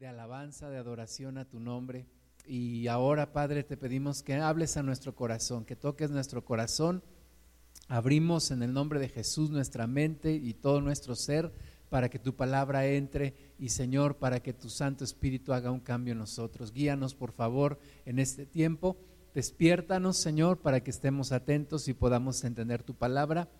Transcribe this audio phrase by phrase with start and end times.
[0.00, 2.06] de alabanza, de adoración a tu nombre.
[2.46, 7.02] Y ahora, Padre, te pedimos que hables a nuestro corazón, que toques nuestro corazón.
[7.86, 11.52] Abrimos en el nombre de Jesús nuestra mente y todo nuestro ser
[11.90, 16.12] para que tu palabra entre y Señor, para que tu Santo Espíritu haga un cambio
[16.12, 16.72] en nosotros.
[16.72, 18.96] Guíanos, por favor, en este tiempo.
[19.34, 23.50] Despiértanos, Señor, para que estemos atentos y podamos entender tu palabra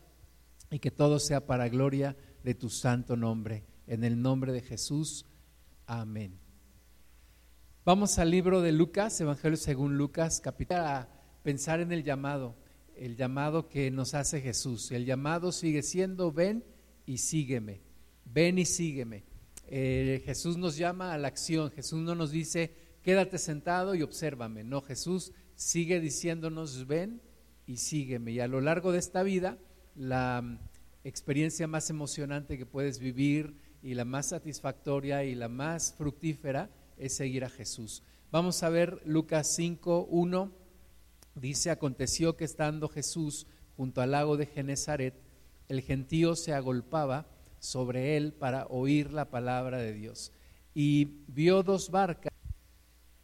[0.70, 3.66] y que todo sea para gloria de tu santo nombre.
[3.86, 5.26] En el nombre de Jesús.
[5.92, 6.38] Amén.
[7.84, 11.08] Vamos al libro de Lucas, Evangelio según Lucas, capítulo, a
[11.42, 12.54] pensar en el llamado,
[12.94, 14.92] el llamado que nos hace Jesús.
[14.92, 16.64] El llamado sigue siendo, ven
[17.06, 17.80] y sígueme,
[18.24, 19.24] ven y sígueme.
[19.66, 24.62] Eh, Jesús nos llama a la acción, Jesús no nos dice, quédate sentado y obsérvame.
[24.62, 27.20] No, Jesús sigue diciéndonos, ven
[27.66, 28.30] y sígueme.
[28.30, 29.58] Y a lo largo de esta vida,
[29.96, 30.60] la mm,
[31.02, 37.14] experiencia más emocionante que puedes vivir, y la más satisfactoria y la más fructífera es
[37.14, 38.02] seguir a Jesús.
[38.30, 40.52] Vamos a ver Lucas 5, 1.
[41.34, 43.46] Dice, aconteció que estando Jesús
[43.76, 45.14] junto al lago de Genezaret,
[45.68, 47.26] el gentío se agolpaba
[47.58, 50.32] sobre él para oír la palabra de Dios.
[50.74, 52.32] Y vio dos barcas.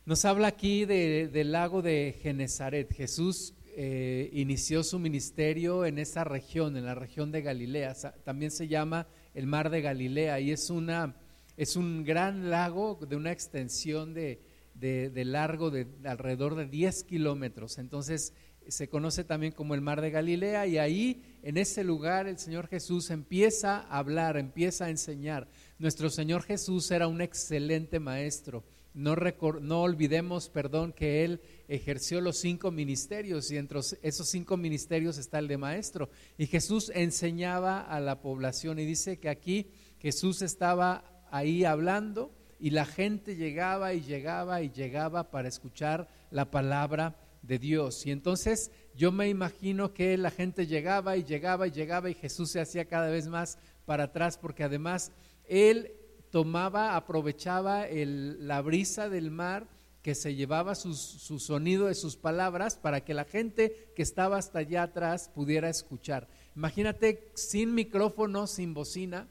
[0.04, 2.92] Nos habla aquí del lago de Genezaret.
[2.92, 7.94] Jesús eh, inició su ministerio en esa región, en la región de Galilea.
[8.24, 9.06] También se llama
[9.36, 11.14] el mar de Galilea y es, una,
[11.58, 14.40] es un gran lago de una extensión de,
[14.72, 17.76] de, largo de alrededor de 10 kilómetros.
[17.76, 18.32] Entonces
[18.66, 22.66] se conoce también como el mar de Galilea y ahí en ese lugar el Señor
[22.66, 25.48] Jesús empieza a hablar, empieza a enseñar.
[25.78, 28.64] Nuestro Señor Jesús era un excelente maestro.
[28.96, 29.14] No,
[29.60, 35.38] no, olvidemos, perdón, que Él ejerció los cinco ministerios y entre esos cinco ministerios está
[35.38, 36.08] el de maestro.
[36.38, 39.66] Y Jesús enseñaba a la población y dice que aquí
[39.98, 46.50] Jesús estaba ahí hablando y la gente llegaba y llegaba y llegaba para escuchar la
[46.50, 48.06] palabra de Dios.
[48.06, 52.50] Y entonces yo me imagino que la gente llegaba y llegaba y llegaba y Jesús
[52.50, 55.12] se hacía cada vez más para atrás porque además
[55.44, 55.92] Él
[56.36, 59.68] tomaba, aprovechaba la brisa del mar
[60.02, 60.94] que se llevaba su
[61.38, 66.28] sonido de sus palabras para que la gente que estaba hasta allá atrás pudiera escuchar.
[66.54, 69.28] Imagínate sin micrófono, sin bocina,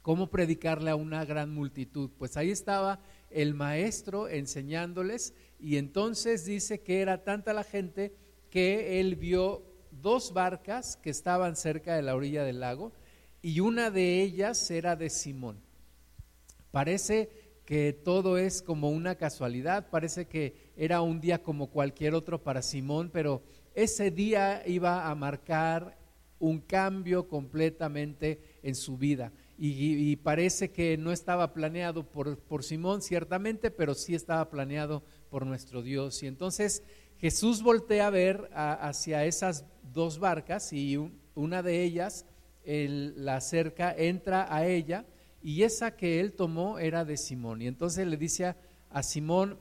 [0.00, 2.10] cómo predicarle a una gran multitud.
[2.16, 8.16] Pues ahí estaba el maestro enseñándoles y entonces dice que era tanta la gente
[8.48, 12.94] que él vio dos barcas que estaban cerca de la orilla del lago
[13.42, 15.63] y una de ellas era de Simón.
[16.74, 17.28] Parece
[17.64, 22.62] que todo es como una casualidad, parece que era un día como cualquier otro para
[22.62, 23.44] Simón, pero
[23.76, 25.96] ese día iba a marcar
[26.40, 29.30] un cambio completamente en su vida.
[29.56, 35.46] Y, parece que no estaba planeado por, por, Simón, ciertamente, pero sí estaba planeado por
[35.46, 36.24] nuestro Dios.
[36.24, 36.82] Y entonces
[37.18, 40.98] Jesús voltea a ver hacia esas dos barcas y
[41.36, 42.26] una de ellas,
[42.64, 45.06] la acerca, entra a ella
[45.44, 47.60] y esa que él tomó era de Simón.
[47.60, 48.56] Y entonces le dice
[48.88, 49.58] a, Simón,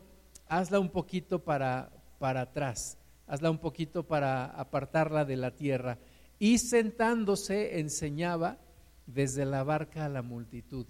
[0.47, 5.99] hazla un poquito para, para atrás, hazla un poquito para apartarla de la tierra.
[6.39, 8.59] Y sentándose enseñaba
[9.07, 10.85] desde la barca a la multitud.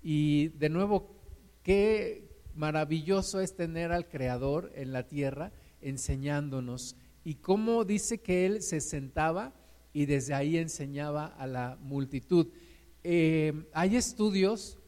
[0.00, 1.14] Y de nuevo,
[1.62, 6.96] qué maravilloso es tener al Creador en la tierra enseñándonos.
[7.22, 9.52] Y cómo dice que Él se sentaba
[9.92, 12.48] y desde ahí enseñaba a la multitud.
[13.04, 14.78] Eh, hay estudios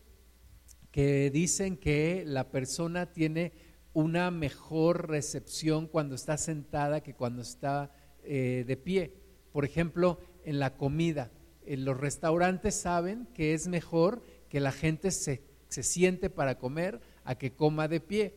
[0.90, 3.52] que dicen que la persona tiene
[3.92, 7.92] una mejor recepción cuando está sentada que cuando está
[8.24, 9.14] eh, de pie.
[9.52, 11.30] Por ejemplo, en la comida.
[11.64, 17.00] En los restaurantes saben que es mejor que la gente se, se siente para comer
[17.24, 18.36] a que coma de pie.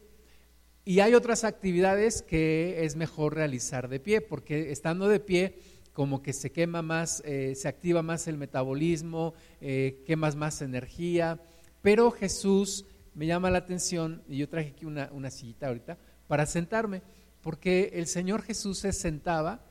[0.86, 5.56] Y hay otras actividades que es mejor realizar de pie, porque estando de pie
[5.94, 11.40] como que se quema más, eh, se activa más el metabolismo, eh, quemas más energía.
[11.82, 15.98] Pero Jesús me llama la atención, y yo traje aquí una, una sillita ahorita,
[16.28, 17.04] para sentarme,
[17.42, 19.62] porque el Señor Jesús se sentaba,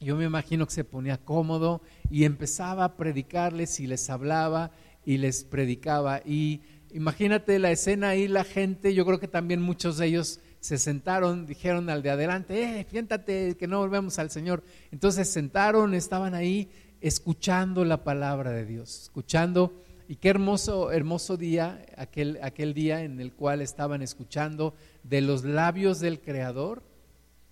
[0.00, 4.70] yo me imagino que se ponía cómodo y empezaba a predicarles y les hablaba
[5.04, 6.20] y les predicaba.
[6.24, 10.78] Y imagínate la escena ahí, la gente, yo creo que también muchos de ellos se
[10.78, 14.64] sentaron, dijeron al de adelante, eh, siéntate, que no volvemos al Señor.
[14.92, 16.70] Entonces sentaron, estaban ahí
[17.02, 23.20] escuchando la palabra de Dios, escuchando, y qué hermoso, hermoso día, aquel, aquel día en
[23.20, 24.72] el cual estaban escuchando
[25.02, 26.82] de los labios del Creador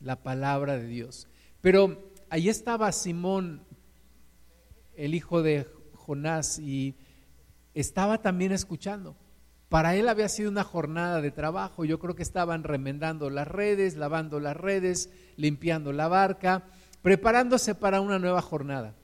[0.00, 1.29] la palabra de Dios.
[1.61, 3.61] Pero ahí estaba Simón,
[4.97, 6.94] el hijo de Jonás, y
[7.75, 9.17] estaba también escuchando
[9.72, 11.86] para él había sido una jornada de trabajo.
[11.86, 15.08] Yo creo que estaban remendando las redes, lavando las redes,
[15.38, 16.64] limpiando la barca,
[17.00, 18.94] preparándose para una nueva jornada.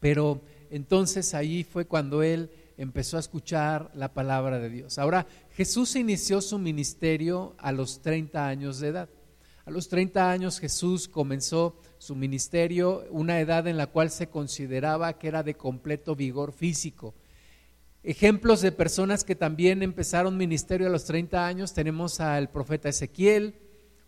[0.00, 0.40] Pero
[0.70, 4.98] entonces ahí fue cuando él empezó a escuchar la palabra de Dios.
[4.98, 9.08] Ahora, Jesús inició su ministerio a los 30 años de edad.
[9.64, 15.12] A los 30 años Jesús comenzó su ministerio, una edad en la cual se consideraba
[15.20, 17.14] que era de completo vigor físico.
[18.04, 23.56] Ejemplos de personas que también empezaron ministerio a los 30 años, tenemos al profeta Ezequiel,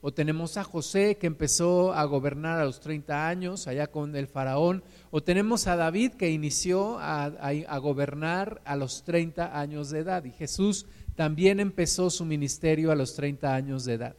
[0.01, 4.29] o tenemos a José que empezó a gobernar a los 30 años allá con el
[4.29, 10.25] faraón, o tenemos a David que inició a, gobernar a los 30 años de edad,
[10.25, 14.17] y Jesús también empezó su ministerio a los 30 años de edad.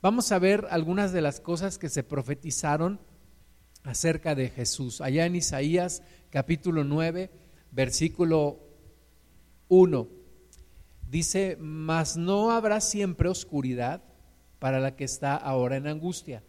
[0.00, 3.00] Vamos a ver algunas de las cosas que se profetizaron
[3.82, 5.00] acerca de Jesús.
[5.00, 7.30] Allá en Isaías capítulo 9,
[7.72, 8.67] versículo
[9.68, 10.08] 1,
[11.10, 14.02] dice, mas no habrá siempre oscuridad
[14.58, 16.42] para la que está ahora en angustia,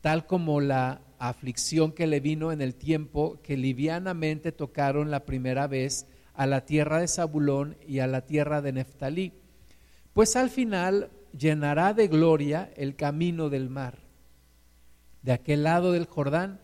[0.00, 5.66] tal como la aflicción que le vino en el tiempo que livianamente tocaron la primera
[5.66, 9.32] vez a la tierra de Zabulón y a la tierra de Neftalí.
[10.12, 13.98] Pues al final llenará de gloria el camino del mar,
[15.22, 16.60] de aquel lado del Jordán,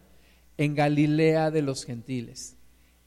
[0.57, 2.57] en Galilea de los gentiles.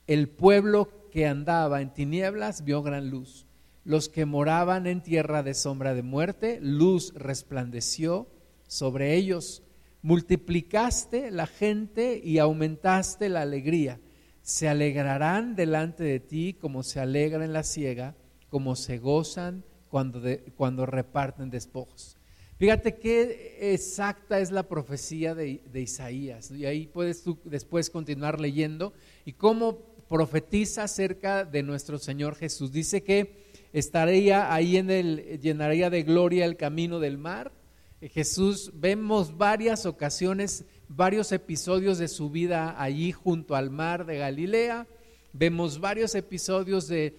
[0.06, 3.48] El pueblo que andaba en tinieblas vio gran luz.
[3.84, 8.28] Los que moraban en tierra de sombra de muerte, luz resplandeció
[8.68, 9.64] sobre ellos.
[10.04, 14.00] Multiplicaste la gente y aumentaste la alegría.
[14.44, 18.16] Se alegrarán delante de ti como se alegra en la ciega,
[18.50, 20.22] como se gozan cuando,
[20.56, 22.16] cuando reparten despojos.
[22.58, 26.52] Fíjate qué exacta es la profecía de, de, Isaías.
[26.52, 28.94] Y ahí puedes tú después continuar leyendo.
[29.26, 32.72] Y cómo profetiza acerca de nuestro Señor Jesús.
[32.72, 37.52] Dice que estaría ahí en el, llenaría de gloria el camino del mar.
[38.02, 44.88] Jesús, vemos varias ocasiones, varios episodios de su vida allí junto al mar de Galilea.
[45.34, 47.16] Vemos varios episodios de,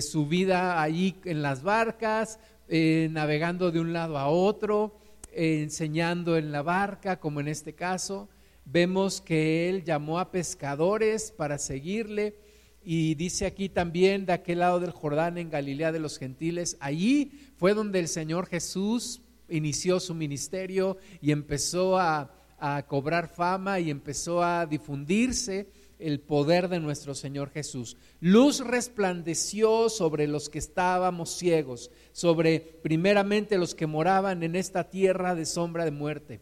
[0.00, 2.38] su vida allí en las barcas,
[2.68, 4.96] eh, navegando de un lado a otro,
[5.32, 8.28] eh, enseñando en la barca, como en este caso.
[8.70, 12.36] Vemos que él llamó a pescadores para seguirle
[12.82, 17.32] y dice aquí también de aquel lado del Jordán en Galilea de los gentiles, allí
[17.56, 23.88] fue donde el Señor Jesús inició su ministerio y empezó a, a cobrar fama y
[23.88, 27.96] empezó a difundirse el poder de nuestro Señor Jesús.
[28.20, 35.34] Luz resplandeció sobre los que estábamos ciegos, sobre primeramente los que moraban en esta tierra
[35.34, 36.40] de sombra de muerte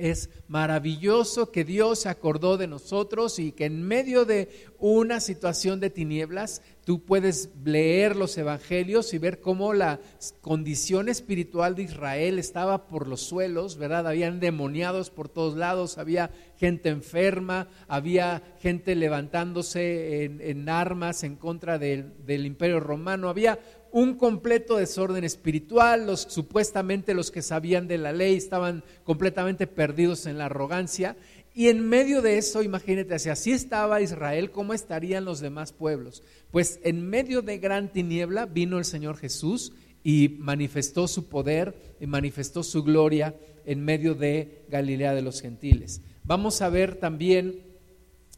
[0.00, 4.48] es maravilloso que Dios se acordó de nosotros y que en medio de
[4.78, 10.00] una situación de tinieblas tú puedes leer los evangelios y ver cómo la
[10.40, 14.06] condición espiritual de Israel estaba por los suelos, ¿verdad?
[14.06, 21.78] Habían demoniados por todos lados, había gente enferma, había gente levantándose en, armas en contra
[21.78, 23.58] del, del imperio romano, había
[23.92, 30.26] un completo desorden espiritual, los supuestamente los que sabían de la ley estaban completamente perdidos
[30.26, 31.16] en la arrogancia
[31.58, 36.22] y en medio de eso, imagínate, si así estaba Israel, ¿cómo estarían los demás pueblos?
[36.52, 39.72] Pues en medio de gran tiniebla vino el Señor Jesús
[40.04, 43.34] y manifestó su poder y manifestó su gloria
[43.66, 46.00] en medio de Galilea de los gentiles.
[46.22, 47.60] Vamos a ver también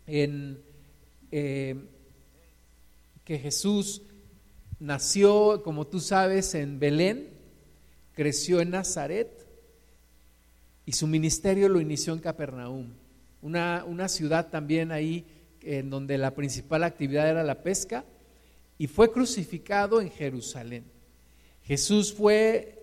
[0.07, 0.63] en,
[1.31, 1.77] eh,
[3.25, 4.01] que Jesús
[4.81, 7.29] nació, como tú sabes, en Belén,
[8.15, 9.47] creció en Nazaret
[10.85, 12.89] y su ministerio lo inició en Capernaum,
[13.43, 15.25] una, una ciudad también ahí
[15.63, 18.05] en donde la principal actividad era la pesca,
[18.79, 20.85] y fue crucificado en Jerusalén.
[21.63, 22.83] Jesús fue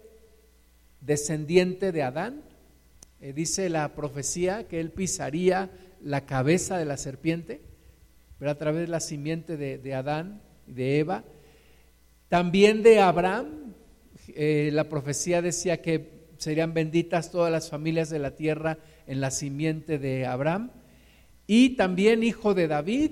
[1.01, 2.43] descendiente de Adán,
[3.19, 7.61] eh, dice la profecía que él pisaría la cabeza de la serpiente,
[8.37, 11.23] pero a través de la simiente de, de Adán y de Eva,
[12.29, 13.73] también de Abraham,
[14.29, 19.31] eh, la profecía decía que serían benditas todas las familias de la tierra en la
[19.31, 20.71] simiente de Abraham.
[21.47, 23.11] Y también hijo de David,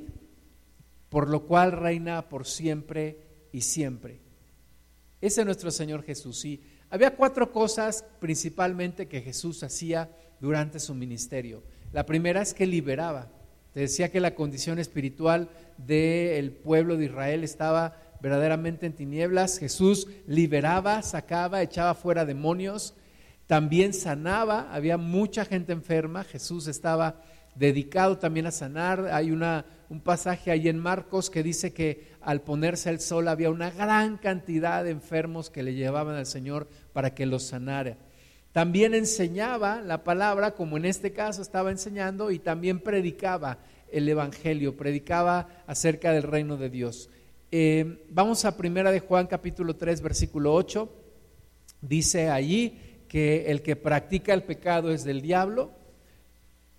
[1.10, 3.18] por lo cual reina por siempre
[3.52, 4.20] y siempre.
[5.22, 6.44] Ese es nuestro Señor Jesús.
[6.44, 11.64] Y había cuatro cosas principalmente que Jesús hacía durante su ministerio.
[11.94, 13.32] La primera es que liberaba.
[13.74, 19.60] Decía que la condición espiritual del pueblo de Israel estaba verdaderamente en tinieblas.
[19.60, 22.96] Jesús liberaba, sacaba, echaba fuera demonios,
[23.46, 27.22] también sanaba, había mucha gente enferma, Jesús estaba
[27.54, 29.10] dedicado también a sanar.
[29.12, 33.52] Hay una, un pasaje ahí en Marcos que dice que al ponerse el sol había
[33.52, 37.96] una gran cantidad de enfermos que le llevaban al Señor para que los sanara.
[38.54, 43.60] También enseñaba la palabra, como en este caso estaba enseñando, y también predicaba
[43.92, 47.12] el Evangelio, predicaba acerca del reino de Dios.
[47.52, 50.90] Eh, vamos a primera de Juan capítulo 3 versículo 8.
[51.82, 55.72] Dice allí que el que practica el pecado es del diablo,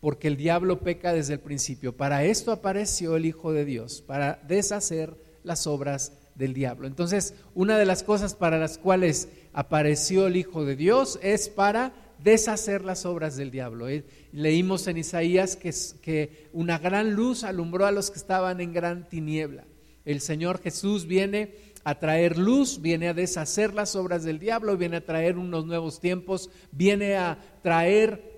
[0.00, 1.96] porque el diablo peca desde el principio.
[1.96, 6.86] Para esto apareció el Hijo de Dios, para deshacer las obras del diablo.
[6.86, 11.94] Entonces, una de las cosas para las cuales apareció el Hijo de Dios es para
[12.22, 13.88] deshacer las obras del diablo.
[13.88, 18.72] Eh, leímos en Isaías que, que una gran luz alumbró a los que estaban en
[18.72, 19.64] gran tiniebla.
[20.06, 24.96] El Señor Jesús viene a traer luz, viene a deshacer las obras del diablo, viene
[24.96, 28.36] a traer unos nuevos tiempos, viene a traer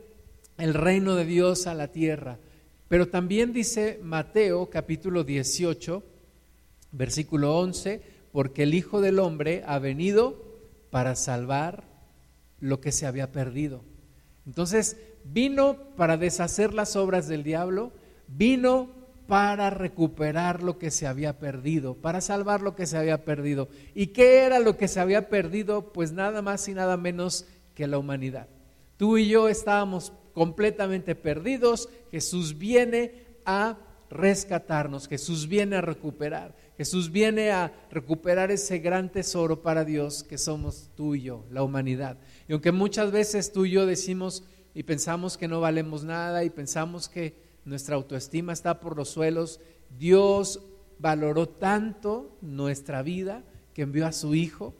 [0.56, 2.38] el reino de Dios a la tierra.
[2.88, 6.02] Pero también dice Mateo capítulo 18,
[6.92, 10.42] versículo 11, porque el Hijo del Hombre ha venido
[10.90, 11.84] para salvar
[12.60, 13.84] lo que se había perdido.
[14.46, 17.92] Entonces, vino para deshacer las obras del diablo,
[18.26, 18.97] vino
[19.28, 23.68] para recuperar lo que se había perdido, para salvar lo que se había perdido.
[23.94, 25.92] ¿Y qué era lo que se había perdido?
[25.92, 28.48] Pues nada más y nada menos que la humanidad.
[28.96, 33.76] Tú y yo estábamos completamente perdidos, Jesús viene a
[34.08, 40.38] rescatarnos, Jesús viene a recuperar, Jesús viene a recuperar ese gran tesoro para Dios que
[40.38, 42.16] somos tú y yo, la humanidad.
[42.48, 44.42] Y aunque muchas veces tú y yo decimos
[44.72, 49.60] y pensamos que no valemos nada y pensamos que nuestra autoestima está por los suelos,
[49.98, 50.60] Dios
[50.98, 53.42] valoró tanto nuestra vida
[53.74, 54.74] que envió a su Hijo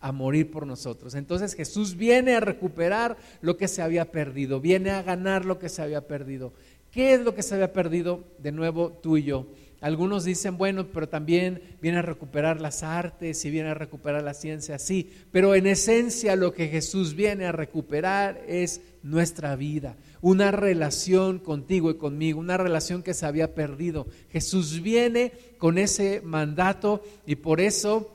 [0.00, 1.14] a morir por nosotros.
[1.14, 5.68] Entonces Jesús viene a recuperar lo que se había perdido, viene a ganar lo que
[5.68, 6.52] se había perdido.
[6.90, 8.24] ¿Qué es lo que se había perdido?
[8.38, 9.46] De nuevo tú y yo.
[9.80, 14.32] Algunos dicen, bueno, pero también viene a recuperar las artes y viene a recuperar la
[14.32, 20.50] ciencia, sí, pero en esencia lo que Jesús viene a recuperar es nuestra vida, una
[20.50, 24.06] relación contigo y conmigo, una relación que se había perdido.
[24.30, 28.10] Jesús viene con ese mandato y por eso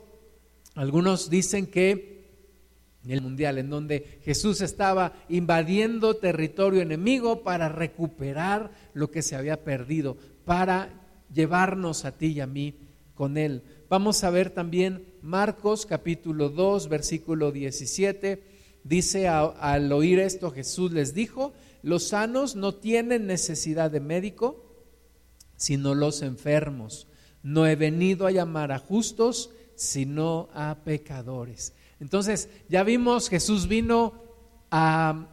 [0.74, 2.12] algunos dicen que
[3.08, 9.64] el mundial, en donde Jesús estaba invadiendo territorio enemigo para recuperar lo que se había
[9.64, 10.90] perdido, para
[11.32, 12.74] llevarnos a ti y a mí
[13.14, 13.62] con él.
[13.88, 18.51] Vamos a ver también Marcos capítulo 2, versículo 17.
[18.84, 24.64] Dice, al oír esto Jesús les dijo, los sanos no tienen necesidad de médico,
[25.56, 27.06] sino los enfermos.
[27.42, 31.74] No he venido a llamar a justos, sino a pecadores.
[32.00, 34.14] Entonces, ya vimos, Jesús vino
[34.70, 35.28] a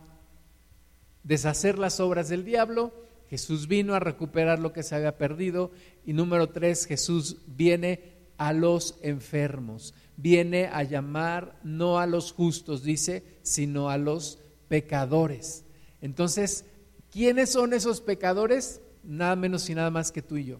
[1.23, 2.93] deshacer las obras del diablo,
[3.29, 5.71] Jesús vino a recuperar lo que se había perdido
[6.05, 12.83] y número tres, Jesús viene a los enfermos, viene a llamar no a los justos,
[12.83, 15.63] dice, sino a los pecadores.
[16.01, 16.65] Entonces,
[17.09, 18.81] ¿quiénes son esos pecadores?
[19.03, 20.59] Nada menos y nada más que tú y yo.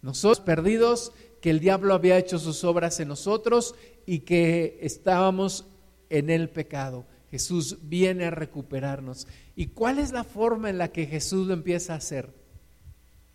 [0.00, 1.12] Nosotros perdidos
[1.42, 3.74] que el diablo había hecho sus obras en nosotros
[4.06, 5.66] y que estábamos
[6.08, 7.06] en el pecado.
[7.30, 9.26] Jesús viene a recuperarnos.
[9.54, 12.32] ¿Y cuál es la forma en la que Jesús lo empieza a hacer?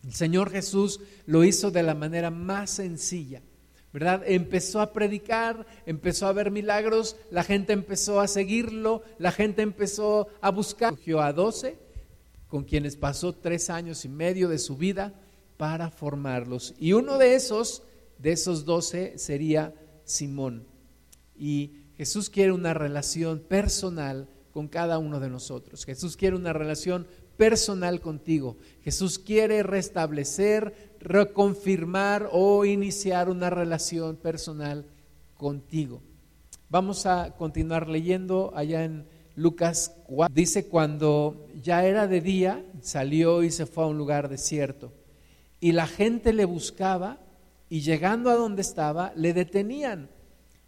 [0.02, 3.42] El Señor Jesús lo hizo de la manera más sencilla,
[3.92, 4.22] ¿verdad?
[4.26, 10.28] Empezó a predicar, empezó a ver milagros, la gente empezó a seguirlo, la gente empezó
[10.40, 10.90] a buscar.
[10.90, 11.78] Cogió a doce,
[12.48, 15.14] con quienes pasó tres años y medio de su vida
[15.56, 16.74] para formarlos.
[16.78, 17.82] Y uno de esos
[18.18, 20.66] de esos doce sería Simón.
[21.36, 25.84] Y Jesús quiere una relación personal con cada uno de nosotros.
[25.84, 27.06] Jesús quiere una relación
[27.36, 28.58] personal contigo.
[28.82, 34.86] Jesús quiere restablecer, reconfirmar o iniciar una relación personal
[35.36, 36.02] contigo.
[36.68, 40.34] Vamos a continuar leyendo allá en Lucas 4.
[40.34, 44.92] Dice, cuando ya era de día, salió y se fue a un lugar desierto.
[45.60, 47.18] Y la gente le buscaba
[47.68, 50.10] y llegando a donde estaba, le detenían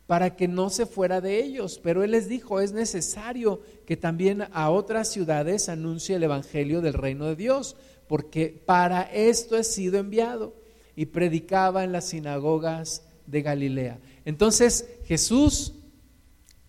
[0.07, 1.81] para que no se fuera de ellos.
[1.83, 6.95] Pero él les dijo, es necesario que también a otras ciudades anuncie el Evangelio del
[6.95, 7.77] reino de Dios,
[8.07, 10.55] porque para esto he sido enviado.
[10.97, 13.99] Y predicaba en las sinagogas de Galilea.
[14.25, 15.75] Entonces Jesús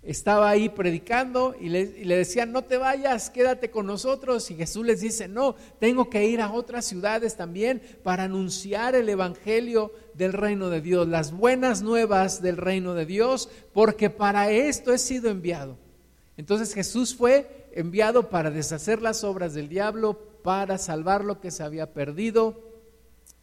[0.05, 4.49] estaba ahí predicando y le, decían, no te vayas, quédate con nosotros.
[4.51, 9.09] Y Jesús les dice, no, tengo que ir a otras ciudades también para anunciar el
[9.09, 14.93] Evangelio del reino de Dios, las buenas nuevas del reino de Dios, porque para esto
[14.93, 15.77] he sido enviado.
[16.37, 21.63] Entonces Jesús fue enviado para deshacer las obras del diablo, para salvar lo que se
[21.63, 22.65] había perdido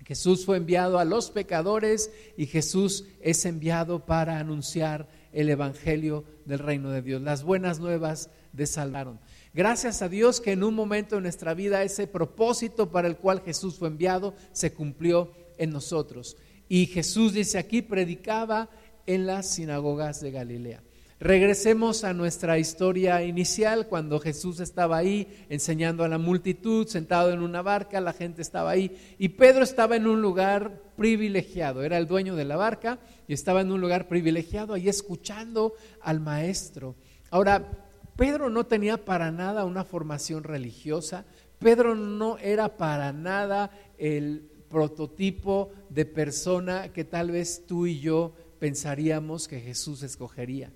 [0.04, 6.58] Jesús fue enviado a los pecadores y Jesús es enviado para anunciar el Evangelio del
[6.58, 9.20] reino de Dios, las buenas nuevas de salvaron.
[9.54, 13.40] Gracias a Dios que en un momento de nuestra vida ese propósito para el cual
[13.40, 16.36] Jesús fue enviado se cumplió en nosotros.
[16.68, 18.70] Y Jesús dice aquí, predicaba
[19.06, 20.82] en las sinagogas de Galilea.
[21.22, 27.42] Regresemos a nuestra historia inicial, cuando Jesús estaba ahí enseñando a la multitud, sentado en
[27.42, 32.08] una barca, la gente estaba ahí y Pedro estaba en un lugar privilegiado, era el
[32.08, 32.98] dueño de la barca
[33.28, 36.96] y estaba en un lugar privilegiado ahí escuchando al maestro.
[37.30, 37.70] Ahora,
[38.16, 41.24] Pedro no tenía para nada una formación religiosa,
[41.60, 48.32] Pedro no era para nada el prototipo de persona que tal vez tú y yo
[48.58, 50.72] pensaríamos que Jesús escogería.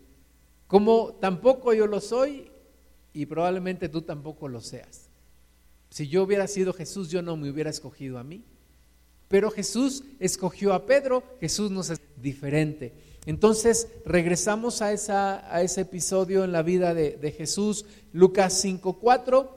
[0.67, 2.51] Como tampoco yo lo soy
[3.13, 5.09] y probablemente tú tampoco lo seas.
[5.91, 8.45] Si yo hubiera sido Jesús, yo no me hubiera escogido a mí.
[9.29, 12.93] Pero Jesús escogió a Pedro, Jesús nos es diferente.
[13.27, 19.49] Entonces regresamos a, ese episodio en la vida de, de Jesús, Lucas 5.4.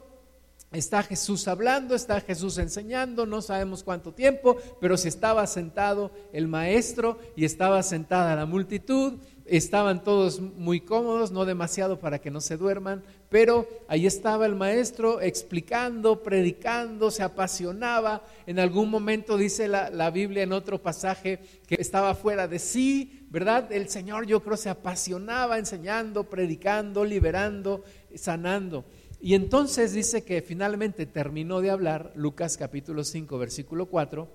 [0.72, 6.48] Está Jesús hablando, está Jesús enseñando, no sabemos cuánto tiempo, pero si estaba sentado el
[6.48, 9.13] maestro y estaba sentada la multitud,
[9.50, 14.56] estaban todos muy cómodos, no demasiado para que no se duerman, pero ahí estaba el
[14.56, 18.24] maestro explicando, predicando, se apasionaba.
[18.46, 23.25] En algún momento dice la, la, Biblia en otro pasaje que estaba fuera de sí,
[23.29, 23.72] ¿verdad?
[23.72, 27.84] El Señor yo creo se apasionaba enseñando, predicando, liberando,
[28.15, 28.86] sanando.
[29.22, 34.29] Y entonces dice que finalmente terminó de hablar, Lucas capítulo 5, versículo 4,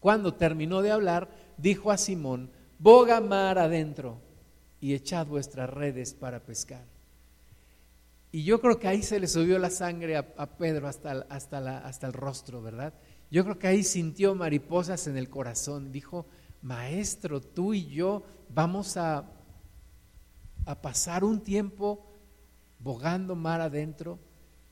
[0.00, 4.20] cuando terminó de hablar, dijo a Simón, boga mar adentro
[4.80, 6.84] y echad vuestras redes para pescar.
[8.32, 12.06] Y yo creo que ahí se le subió la sangre a, Pedro hasta, hasta, hasta
[12.06, 12.92] el rostro, ¿verdad?
[13.30, 15.90] Yo creo que ahí sintió mariposas en el corazón.
[15.90, 16.26] Dijo,
[16.60, 19.24] maestro, tú y yo vamos a,
[20.66, 22.04] a pasar un tiempo
[22.78, 24.18] bogando mar adentro.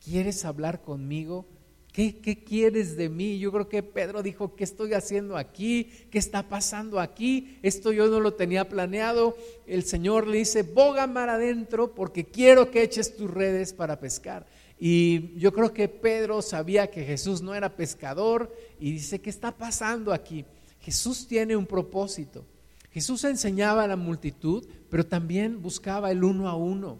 [0.04, 1.46] ¿Quieres hablar conmigo?
[1.94, 3.38] ¿Qué, quieres de mí?
[3.38, 5.92] Yo creo que Pedro dijo, ¿qué estoy haciendo aquí?
[6.10, 7.60] ¿Qué está pasando aquí?
[7.62, 9.36] Esto yo no lo tenía planeado.
[9.64, 14.44] El Señor le dice, boga mar adentro porque quiero que eches tus redes para pescar.
[14.76, 19.56] Y yo creo que Pedro sabía que Jesús no era pescador y dice, ¿qué está
[19.56, 20.44] pasando aquí?
[20.80, 22.44] Jesús tiene un propósito.
[22.90, 26.98] Jesús enseñaba a la multitud, pero también buscaba el uno a uno.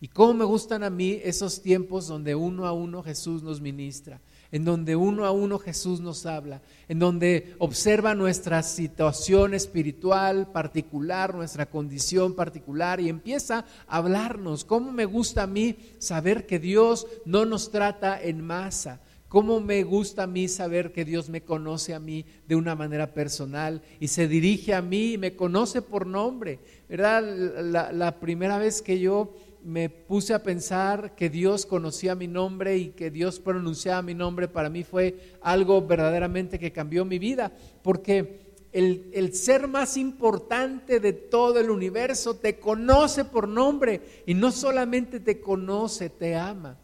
[0.00, 4.20] Y cómo me gustan a mí esos tiempos donde uno a uno Jesús nos ministra,
[4.52, 11.34] en donde uno a uno Jesús nos habla, en donde observa nuestra situación espiritual particular,
[11.34, 14.64] nuestra condición particular y empieza a hablarnos.
[14.64, 19.00] Cómo me gusta a mí saber que Dios no nos trata en masa.
[19.28, 23.12] Cómo me gusta a mí saber que Dios me conoce a mí de una manera
[23.12, 26.60] personal y se dirige a mí y me conoce por nombre.
[26.88, 27.22] ¿Verdad?
[27.62, 29.34] La, la primera vez que yo
[29.68, 34.48] me puse a pensar que Dios conocía mi nombre y que Dios pronunciaba mi nombre,
[34.48, 37.52] para mí fue algo verdaderamente que cambió mi vida,
[37.82, 44.32] porque el, el, ser más importante de todo el universo te conoce por nombre y
[44.32, 46.78] no solamente te conoce, te ama.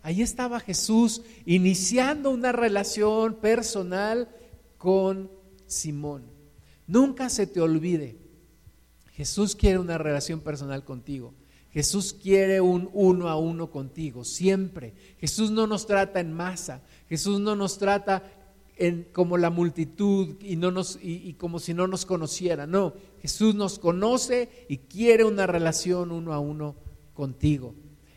[0.00, 4.30] Ahí estaba Jesús iniciando una relación personal
[4.78, 5.30] con
[5.66, 6.24] Simón.
[6.86, 8.16] Nunca se te olvide,
[9.12, 11.34] Jesús quiere una relación personal contigo.
[11.76, 14.94] Jesús quiere un uno a uno contigo, siempre.
[15.20, 18.22] Jesús no nos trata en masa, Jesús no nos trata
[19.12, 22.66] como la multitud y, no nos, y, como si no nos conociera.
[22.66, 26.76] No, Jesús nos conoce y quiere una relación uno a uno
[27.12, 27.74] contigo.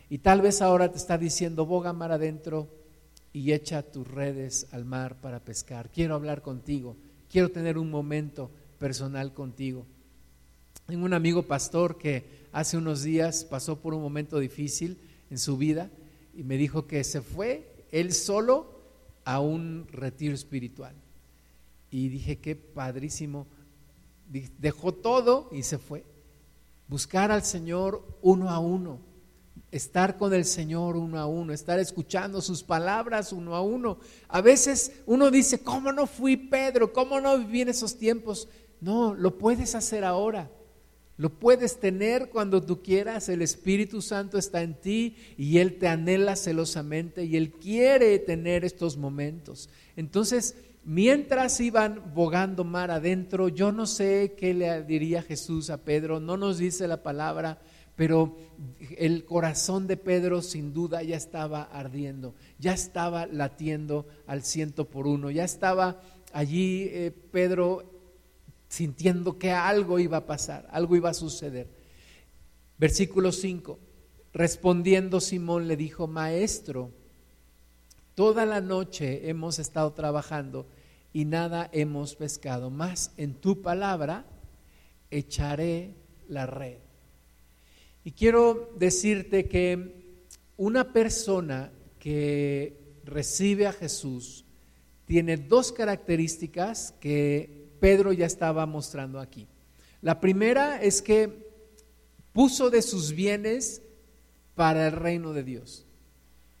[0.08, 2.66] Y tal vez ahora te está diciendo, boga mar adentro
[3.30, 5.90] y echa tus redes al mar para pescar.
[5.90, 6.96] Quiero hablar contigo,
[7.30, 9.84] quiero tener un momento personal contigo.
[10.90, 14.98] Tengo un amigo pastor que hace unos días pasó por un momento difícil
[15.30, 15.88] en su vida
[16.34, 18.82] y me dijo que se fue él solo
[19.24, 20.96] a un retiro espiritual.
[21.92, 23.46] Y dije, qué padrísimo.
[24.58, 26.04] Dejó todo y se fue.
[26.88, 28.98] Buscar al Señor uno a uno.
[29.70, 34.00] Estar con el Señor uno a uno, estar escuchando sus palabras uno a uno.
[34.26, 36.92] A veces uno dice, ¿cómo no fui Pedro?
[36.92, 38.48] ¿Cómo no viví en esos tiempos?
[38.80, 40.50] No, lo puedes hacer ahora.
[41.20, 45.86] Lo puedes tener cuando tú quieras, el Espíritu Santo está en ti y Él te
[45.86, 49.68] anhela celosamente y Él quiere tener estos momentos.
[49.96, 56.20] Entonces, mientras iban bogando mar adentro, yo no sé qué le diría Jesús a Pedro,
[56.20, 57.60] no nos dice la palabra,
[57.96, 58.38] pero
[58.96, 65.06] el corazón de Pedro sin duda ya estaba ardiendo, ya estaba latiendo al ciento por
[65.06, 66.00] uno, ya estaba
[66.32, 67.89] allí eh, Pedro
[68.70, 71.68] sintiendo que algo iba a pasar, algo iba a suceder.
[72.78, 73.78] Versículo 5,
[74.32, 76.92] respondiendo Simón le dijo, maestro,
[78.14, 80.68] toda la noche hemos estado trabajando
[81.12, 84.24] y nada hemos pescado, más en tu palabra
[85.10, 85.96] echaré
[86.28, 86.78] la red.
[88.04, 90.20] Y quiero decirte que
[90.56, 94.44] una persona que recibe a Jesús
[95.06, 99.48] tiene dos características que Pedro ya estaba mostrando aquí.
[100.02, 101.50] La primera es que
[102.32, 103.82] puso de sus bienes
[104.54, 105.86] para el reino de Dios.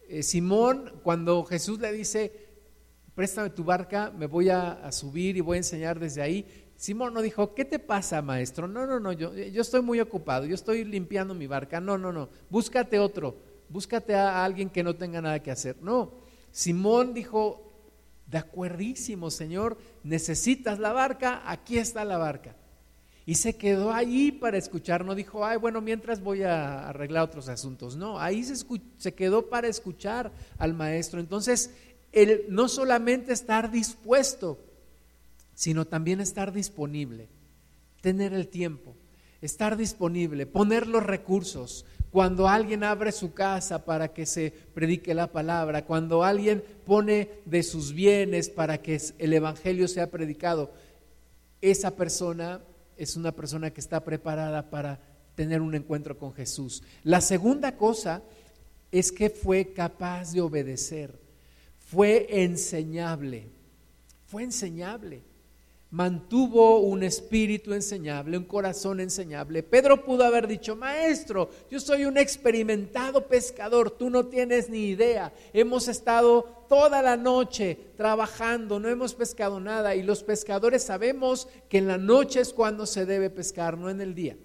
[0.08, 2.48] Eh, Simón, cuando Jesús le dice,
[3.14, 7.20] préstame tu barca, me voy a, subir y voy a enseñar desde ahí, Simón no
[7.20, 8.66] dijo, ¿qué te pasa, maestro?
[8.66, 11.80] No, no, no, yo, yo estoy muy ocupado, yo estoy limpiando mi barca.
[11.80, 13.36] No, no, no, búscate otro,
[13.68, 15.76] búscate a alguien que no tenga nada que hacer.
[15.82, 16.12] No,
[16.50, 17.69] Simón dijo,
[18.30, 22.54] de acuerdísimo, Señor, necesitas la barca, aquí está la barca.
[23.26, 27.48] Y se quedó ahí para escuchar, no dijo, ay, bueno, mientras voy a arreglar otros
[27.48, 27.96] asuntos.
[27.96, 28.64] No, ahí se,
[28.98, 31.20] se quedó para escuchar al maestro.
[31.20, 31.70] Entonces,
[32.12, 34.58] el no solamente estar dispuesto,
[35.54, 37.28] sino también estar disponible,
[38.00, 38.96] tener el tiempo,
[39.40, 41.84] estar disponible, poner los recursos.
[42.10, 47.62] Cuando alguien abre su casa para que se predique la palabra, cuando alguien pone de
[47.62, 50.72] sus bienes para que el Evangelio sea predicado,
[51.60, 52.60] esa persona
[52.96, 54.98] es una persona que está preparada para
[55.36, 56.82] tener un encuentro con Jesús.
[57.04, 58.22] La segunda cosa
[58.90, 61.16] es que fue capaz de obedecer,
[61.78, 63.48] fue enseñable,
[64.26, 65.29] fue enseñable
[65.90, 69.62] mantuvo un espíritu enseñable, un corazón enseñable.
[69.62, 75.32] Pedro pudo haber dicho, maestro, yo soy un experimentado pescador, tú no tienes ni idea.
[75.52, 81.78] Hemos estado toda la noche trabajando, no hemos pescado nada y los pescadores sabemos que
[81.78, 84.36] en la noche es cuando se debe pescar, no en el día.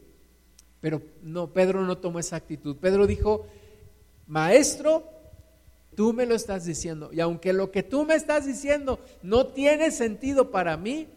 [0.81, 2.77] Pero no, Pedro no tomó esa actitud.
[2.77, 3.45] Pedro dijo,
[4.25, 5.03] maestro,
[5.95, 7.11] tú me lo estás diciendo.
[7.13, 11.07] Y aunque lo que tú me estás diciendo no tiene sentido para mí,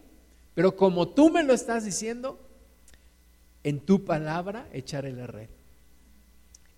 [0.59, 2.37] pero como tú me lo estás diciendo,
[3.63, 5.47] en tu palabra echaré la red.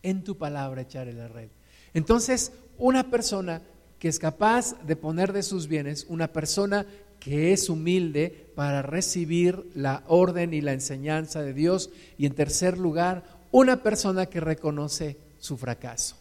[0.03, 1.49] En tu palabra echaré la red.
[1.95, 3.63] Entonces, una persona
[3.97, 6.85] que es capaz de poner de sus bienes, una persona
[7.19, 11.89] que es humilde para recibir la orden y la enseñanza de Dios.
[12.19, 16.17] Y en tercer lugar, una persona que reconoce su fracaso.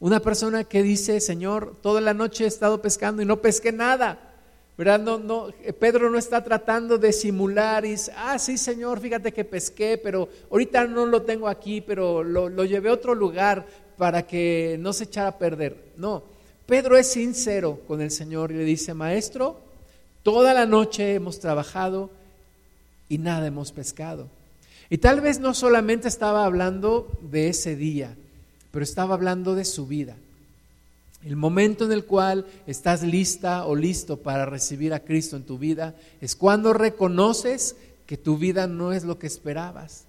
[0.00, 4.25] Una persona que dice, Señor, toda la noche he estado pescando y no pesqué nada.
[4.76, 5.00] ¿Verdad?
[5.00, 9.44] No, no, Pedro no está tratando de simular y dice, ah, sí, Señor, fíjate que
[9.44, 14.26] pesqué, pero ahorita no lo tengo aquí, pero lo, lo llevé a otro lugar para
[14.26, 15.92] que no se echara a perder.
[15.96, 16.24] No,
[16.66, 19.60] Pedro es sincero con el Señor y le dice, Maestro,
[20.22, 22.10] toda la noche hemos trabajado
[23.08, 24.28] y nada hemos pescado.
[24.90, 28.14] Y tal vez no solamente estaba hablando de ese día,
[28.70, 30.16] pero estaba hablando de su vida.
[31.26, 35.58] El momento en el cual estás lista o listo para recibir a Cristo en tu
[35.58, 37.74] vida es cuando reconoces
[38.06, 40.04] que tu vida no es lo que esperabas,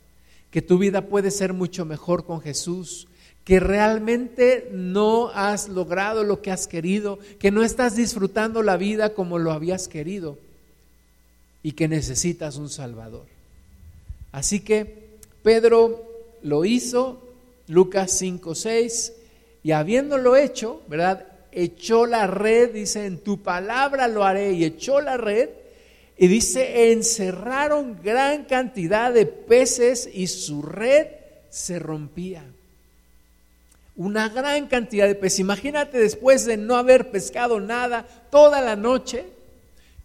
[0.52, 3.08] que tu vida puede ser mucho mejor con Jesús,
[3.46, 9.16] que realmente no has logrado lo que has querido, que no estás disfrutando la vida
[9.16, 10.38] como lo habías querido
[11.64, 13.26] y que necesitas un Salvador.
[14.32, 16.06] Así que Pedro
[16.44, 17.20] lo hizo,
[17.68, 19.14] Lucas 5, 6,
[19.64, 21.26] y habiéndolo hecho, ¿verdad?
[21.52, 25.50] Echó la red, dice, en tu palabra lo haré, y echó la red,
[26.18, 31.08] y dice, encerraron gran cantidad de peces y su red
[31.50, 32.44] se rompía.
[33.96, 35.40] Una gran cantidad de peces.
[35.40, 39.26] Imagínate después de no haber pescado nada toda la noche,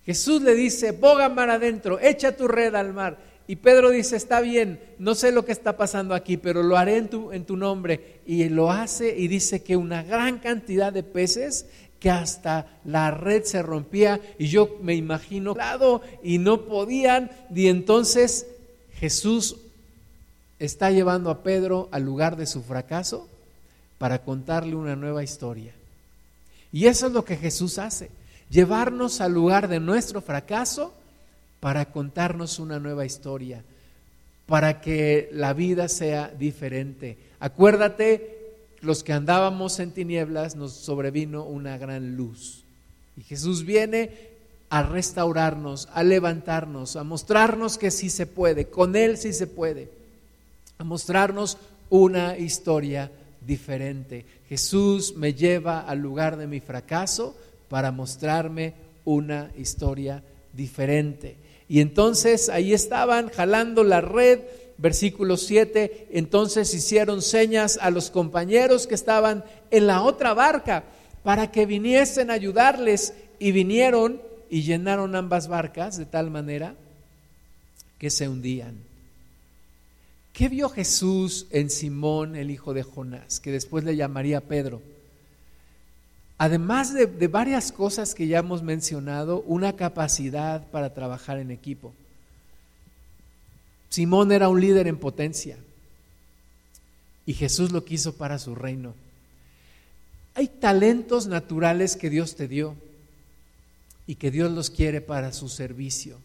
[0.04, 3.16] Jesús le dice, boga mar adentro, echa tu red al mar.
[3.46, 6.96] Y Pedro dice, está bien, no sé lo que está pasando aquí, pero lo haré
[6.96, 8.20] en tu, en tu nombre.
[8.26, 11.66] Y lo hace y dice que una gran cantidad de peces
[12.02, 17.68] que hasta la red se rompía y yo me imagino lado y no podían y
[17.68, 18.48] entonces
[18.94, 19.56] Jesús
[20.58, 23.28] está llevando a Pedro al lugar de su fracaso
[23.98, 25.72] para contarle una nueva historia.
[26.72, 28.10] Y eso es lo que Jesús hace,
[28.50, 30.92] llevarnos al lugar de nuestro fracaso
[31.62, 33.62] para contarnos una nueva historia,
[34.46, 37.16] para que la vida sea diferente.
[37.38, 38.40] Acuérdate,
[38.80, 42.64] los que andábamos en tinieblas nos sobrevino una gran luz.
[43.16, 44.10] Y Jesús viene
[44.70, 49.88] a restaurarnos, a levantarnos, a mostrarnos que sí se puede, con Él sí se puede,
[50.78, 51.58] a mostrarnos
[51.90, 53.12] una historia
[53.46, 54.26] diferente.
[54.48, 57.36] Jesús me lleva al lugar de mi fracaso
[57.68, 61.36] para mostrarme una historia diferente.
[61.72, 64.40] Y entonces ahí estaban jalando la red,
[64.76, 70.84] versículo 7, entonces hicieron señas a los compañeros que estaban en la otra barca
[71.22, 76.74] para que viniesen a ayudarles y vinieron y llenaron ambas barcas de tal manera
[77.96, 78.76] que se hundían.
[80.34, 84.82] ¿Qué vio Jesús en Simón, el hijo de Jonás, que después le llamaría Pedro?
[86.42, 91.92] Además de, varias cosas que ya hemos mencionado, una capacidad para trabajar en equipo.
[93.90, 95.56] Simón era un líder en potencia
[97.26, 98.92] y Jesús lo quiso para su reino.
[100.34, 102.74] Hay talentos naturales que Dios te dio
[104.08, 106.16] y que Dios los quiere para su servicio.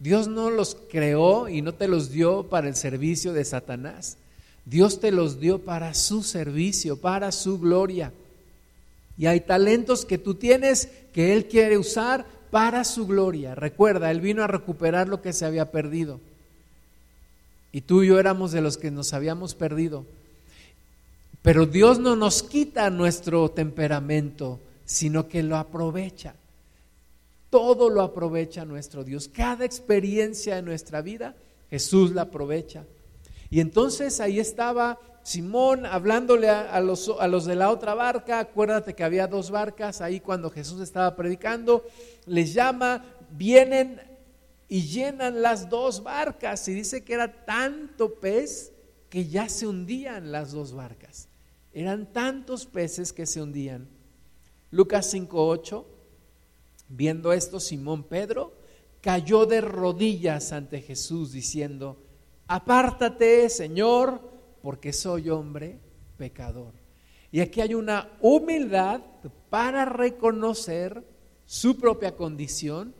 [0.00, 4.16] Dios no los creó y no te los dio para el servicio de Satanás.
[4.64, 8.12] Dios te los dio para su servicio, para su gloria.
[9.18, 13.54] Y hay talentos que tú tienes que Él quiere usar para su gloria.
[13.54, 16.20] Recuerda, Él vino a recuperar lo que se había perdido.
[17.72, 20.04] Y tú y yo éramos de los que nos habíamos perdido.
[21.42, 26.34] Pero Dios no nos quita nuestro temperamento, sino que lo aprovecha.
[27.50, 29.28] Todo lo aprovecha nuestro Dios.
[29.28, 31.36] Cada experiencia en nuestra vida,
[31.70, 32.84] Jesús la aprovecha.
[33.50, 38.38] Y entonces ahí estaba Simón hablándole a, los, a, los, de la otra barca.
[38.38, 41.84] Acuérdate que había dos barcas ahí cuando Jesús estaba predicando.
[42.26, 44.00] Les llama, vienen
[44.68, 46.68] y llenan las dos barcas.
[46.68, 48.72] Y dice que era tanto pez
[49.08, 51.28] que ya se hundían las dos barcas.
[51.72, 53.88] Eran tantos peces que se hundían.
[54.70, 55.84] Lucas 5.8
[56.88, 58.54] Viendo esto, Simón Pedro
[59.00, 61.96] cayó de rodillas ante Jesús diciendo,
[62.46, 64.20] apártate, Señor,
[64.62, 65.78] porque soy hombre
[66.16, 66.74] pecador.
[67.30, 69.00] Y aquí hay una humildad
[69.50, 71.04] para reconocer
[71.44, 72.94] su propia condición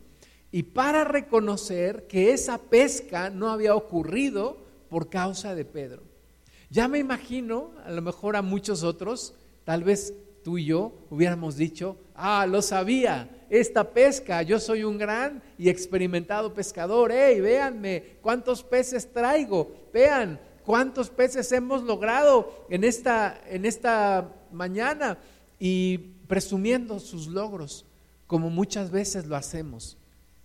[0.53, 6.03] y para reconocer que esa pesca no había ocurrido por causa de Pedro.
[6.71, 11.57] Ya me imagino, a lo mejor a muchos otros, tal vez tú y yo hubiéramos
[11.57, 18.19] dicho, ah, lo sabía, esta pesca, yo soy un gran y experimentado pescador, hey, véanme
[18.21, 25.19] cuántos peces traigo, vean cuántos peces hemos logrado en esta, en esta mañana
[25.59, 27.85] y presumiendo sus logros,
[28.27, 29.97] como muchas veces lo hacemos.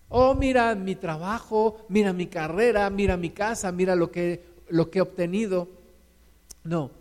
[0.10, 5.00] Oh, mira mi trabajo, mira mi carrera, mira mi casa, mira lo que, lo que
[5.00, 5.70] he obtenido.
[6.64, 6.92] No,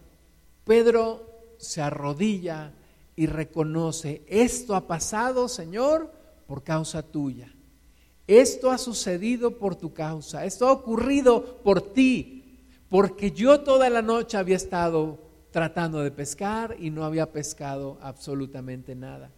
[0.64, 1.26] Pedro
[1.58, 2.72] se arrodilla
[3.20, 6.10] y reconoce, esto ha pasado, Señor,
[6.46, 7.52] por causa tuya.
[8.26, 10.46] Esto ha sucedido por tu causa.
[10.46, 12.62] Esto ha ocurrido por ti.
[12.88, 15.18] Porque yo toda la noche había estado
[15.50, 19.30] tratando de pescar y no había pescado absolutamente nada.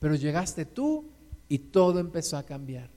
[0.00, 1.06] Pero llegaste tú
[1.48, 2.90] y todo empezó a cambiar.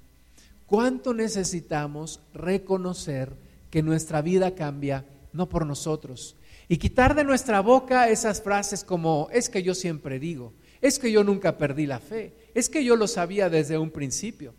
[0.65, 3.31] ¿Cuánto necesitamos reconocer
[3.71, 6.35] que nuestra vida cambia no por nosotros,
[6.69, 11.11] y quitar de nuestra boca esas frases como, es que yo siempre digo, es que
[11.11, 14.53] yo nunca perdí la fe, es que yo lo sabía desde un principio.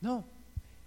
[0.00, 0.24] No,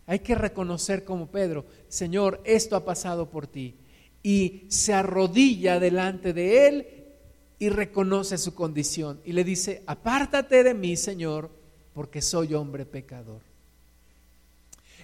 [0.08, 3.76] hay que reconocer como Pedro, Señor, esto ha pasado por ti.
[4.24, 6.88] Y se arrodilla delante de él
[7.60, 9.20] y reconoce su condición.
[9.26, 11.50] Y le dice, apártate de mí, Señor,
[11.93, 13.41] porque soy hombre pecador.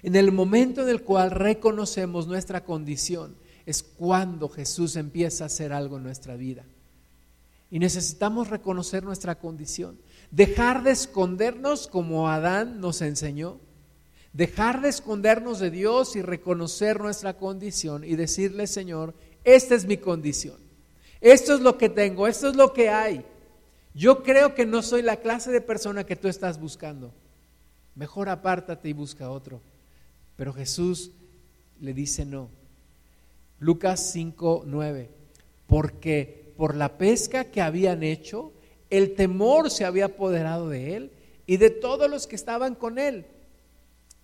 [0.02, 5.74] En el momento en el cual reconocemos nuestra condición, es cuando Jesús empieza a hacer
[5.74, 6.64] algo en nuestra vida.
[7.72, 9.98] Y necesitamos reconocer nuestra condición.
[10.32, 13.60] Dejar de escondernos como Adán nos enseñó.
[14.32, 19.98] Dejar de escondernos de Dios y reconocer nuestra condición y decirle, Señor, esta es mi
[19.98, 20.58] condición.
[21.22, 23.26] Esto es lo que tengo, esto es lo que hay.
[23.94, 27.14] Yo creo que no soy la clase de persona que tú estás buscando.
[27.96, 29.62] Mejor apártate y busca otro.
[30.36, 31.12] Pero Jesús
[31.80, 32.50] le dice no.
[33.60, 35.10] Lucas 5, 9.
[35.68, 38.52] Porque por la pesca que habían hecho,
[38.90, 41.12] el temor se había apoderado de él
[41.46, 43.26] y de todos los que estaban con él.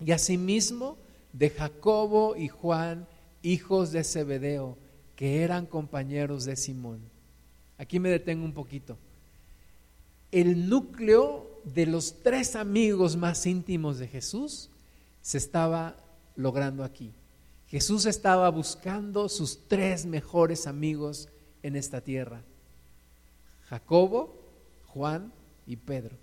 [0.04, 0.96] Y asimismo
[1.32, 3.06] de Jacobo y Juan,
[3.42, 4.78] hijos de Zebedeo,
[5.16, 7.00] que eran compañeros de Simón.
[7.78, 8.96] Aquí me detengo un poquito.
[10.32, 14.70] El núcleo de los tres amigos más íntimos de Jesús
[15.22, 15.96] se estaba
[16.36, 17.12] logrando aquí.
[17.70, 21.28] Jesús estaba buscando sus tres mejores amigos
[21.62, 22.42] en esta tierra.
[23.68, 24.34] Jacobo,
[24.88, 25.32] Juan
[25.68, 26.16] y Pedro.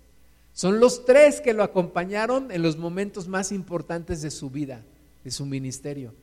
[0.52, 4.84] Son los tres que lo acompañaron en los momentos más importantes de su vida,
[5.24, 6.14] de su ministerio.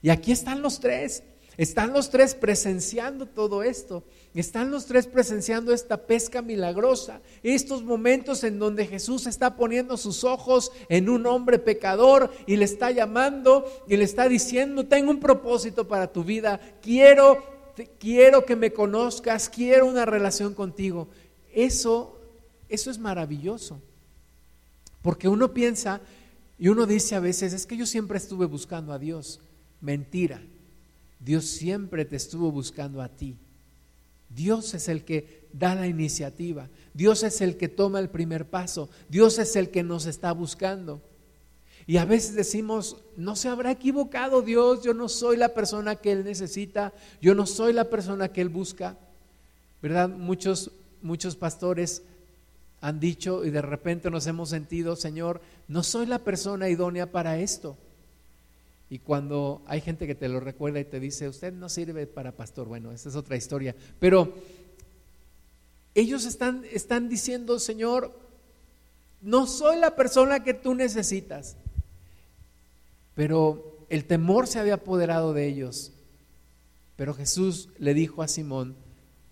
[0.00, 1.24] Y aquí están los tres.
[1.60, 4.02] Están los tres presenciando todo esto.
[4.34, 7.20] Están los tres presenciando esta pesca milagrosa.
[7.42, 12.64] Estos momentos en donde Jesús está poniendo sus ojos en un hombre pecador y le
[12.64, 16.58] está llamando y le está diciendo, tengo un propósito para tu vida.
[16.80, 17.44] Quiero,
[17.98, 19.50] quiero que me conozcas.
[19.50, 21.08] Quiero una relación contigo.
[21.52, 22.18] Eso,
[22.70, 23.82] eso es maravilloso.
[25.02, 26.00] Porque uno piensa
[26.58, 29.40] y uno dice a veces, es que yo siempre estuve buscando a Dios.
[29.82, 30.40] Mentira.
[31.20, 33.36] Dios siempre te estuvo buscando a ti.
[34.30, 36.68] Dios es el que da la iniciativa.
[36.94, 38.88] Dios es el que toma el primer paso.
[39.08, 41.02] Dios es el que nos está buscando.
[41.86, 46.12] Y a veces decimos, no se habrá equivocado Dios, yo no soy la persona que
[46.12, 48.96] Él necesita, yo no soy la persona que Él busca.
[49.82, 50.08] ¿Verdad?
[50.08, 50.70] Muchos,
[51.02, 52.02] muchos pastores
[52.80, 57.38] han dicho y de repente nos hemos sentido, Señor, no soy la persona idónea para
[57.38, 57.76] esto.
[58.90, 62.32] Y cuando hay gente que te lo recuerda y te dice, usted no sirve para
[62.32, 63.74] pastor, bueno, esa es otra historia.
[64.00, 64.34] Pero
[65.94, 68.12] ellos están, están diciendo, Señor,
[69.22, 71.56] no soy la persona que tú necesitas.
[73.14, 75.92] Pero el temor se había apoderado de ellos.
[76.96, 78.74] Pero Jesús le dijo a Simón,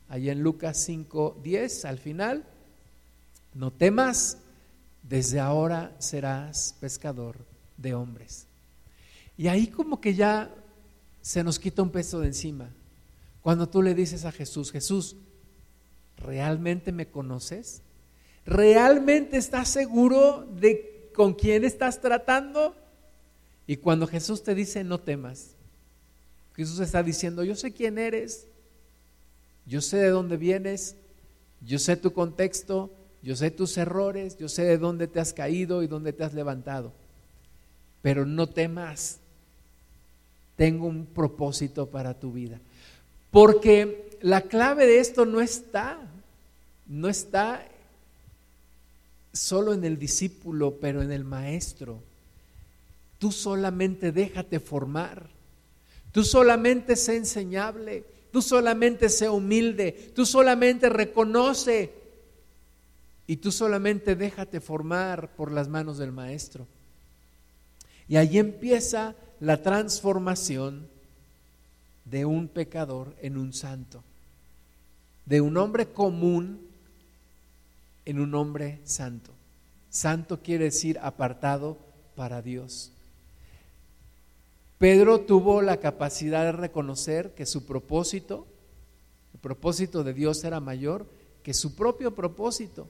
[0.08, 2.44] allá en Lucas 5, 10, al final,
[3.54, 4.38] no temas,
[5.02, 7.36] desde ahora serás pescador
[7.76, 8.47] de hombres.
[9.38, 10.54] Y ahí como que ya
[11.22, 12.68] se nos quita un peso de encima.
[13.40, 15.16] Cuando tú le dices a Jesús, Jesús,
[16.16, 17.82] ¿realmente me conoces?
[18.44, 22.74] ¿Realmente estás seguro de con quién estás tratando?
[23.66, 25.54] Y cuando Jesús te dice, no temas,
[26.56, 28.48] Jesús está diciendo, yo sé quién eres,
[29.66, 30.96] yo sé de dónde vienes,
[31.60, 32.90] yo sé tu contexto,
[33.22, 36.34] yo sé tus errores, yo sé de dónde te has caído y dónde te has
[36.34, 36.92] levantado,
[38.02, 39.20] pero no temas,
[40.58, 42.60] tengo un propósito para tu vida.
[43.30, 46.00] Porque la clave de esto no está,
[46.88, 47.64] no está
[49.32, 52.02] solo en el discípulo, pero en el maestro.
[53.20, 55.30] Tú solamente déjate formar.
[56.10, 58.04] Tú solamente sé enseñable.
[58.32, 60.10] Tú solamente sé humilde.
[60.12, 61.92] Tú solamente reconoce.
[63.28, 66.66] Y tú solamente déjate formar por las manos del maestro.
[68.08, 70.88] Y ahí empieza la transformación
[72.04, 74.02] de un pecador en un santo,
[75.26, 76.66] de un hombre común
[78.04, 79.30] en un hombre santo.
[79.90, 81.76] Santo quiere decir apartado
[82.16, 82.90] para Dios.
[84.78, 88.46] Pedro tuvo la capacidad de reconocer que su propósito,
[89.34, 91.06] el propósito de Dios era mayor
[91.42, 92.88] que su propio propósito.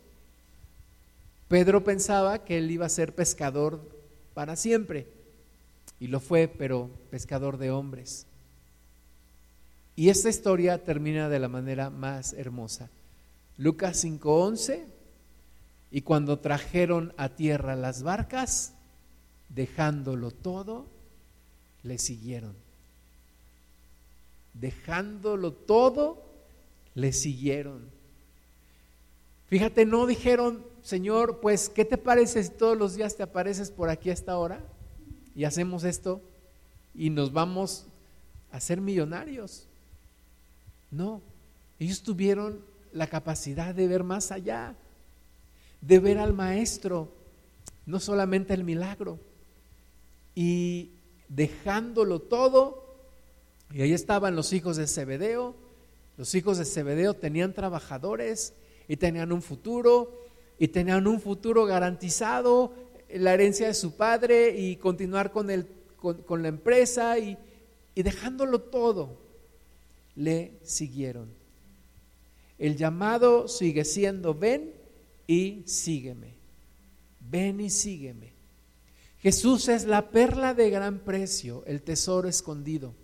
[1.49, 3.81] Pedro pensaba que él iba a ser pescador
[4.35, 5.18] para siempre.
[6.01, 8.27] Y lo fue, pero pescador de hombres.
[9.97, 12.89] Y esta historia termina de la manera más hermosa.
[13.57, 14.87] Lucas 5:11,
[15.91, 18.75] y cuando trajeron a tierra las barcas,
[19.49, 20.87] dejándolo todo,
[21.83, 22.55] le siguieron.
[24.55, 26.23] Dejándolo todo,
[26.95, 27.91] le siguieron.
[29.49, 33.89] Fíjate, no dijeron, Señor, pues, ¿qué te parece si todos los días te apareces por
[33.89, 34.63] aquí a esta hora?
[35.38, 36.20] Y hacemos esto
[36.96, 37.87] y nos vamos
[38.51, 39.68] a ser millonarios.
[40.90, 41.22] No,
[41.79, 42.59] ellos tuvieron
[42.92, 44.74] la capacidad de ver más allá,
[45.81, 47.12] de ver al maestro,
[47.87, 49.20] no solamente el milagro.
[50.35, 50.90] Y
[51.29, 52.85] dejándolo todo,
[53.72, 55.55] y ahí estaban los hijos de Zebedeo,
[56.16, 58.55] los hijos de Zebedeo tenían trabajadores
[58.88, 60.20] y tenían un futuro,
[60.59, 62.74] y tenían un futuro garantizado
[63.11, 65.66] la herencia de su padre y continuar con, el,
[65.97, 67.38] con, la empresa y,
[67.94, 69.18] y dejándolo todo,
[70.14, 71.31] le siguieron.
[72.59, 74.73] El llamado sigue siendo, ven
[75.27, 76.35] y sígueme.
[77.21, 78.33] Ven y sígueme.
[79.21, 82.94] Jesús es la perla de gran precio, el tesoro escondido.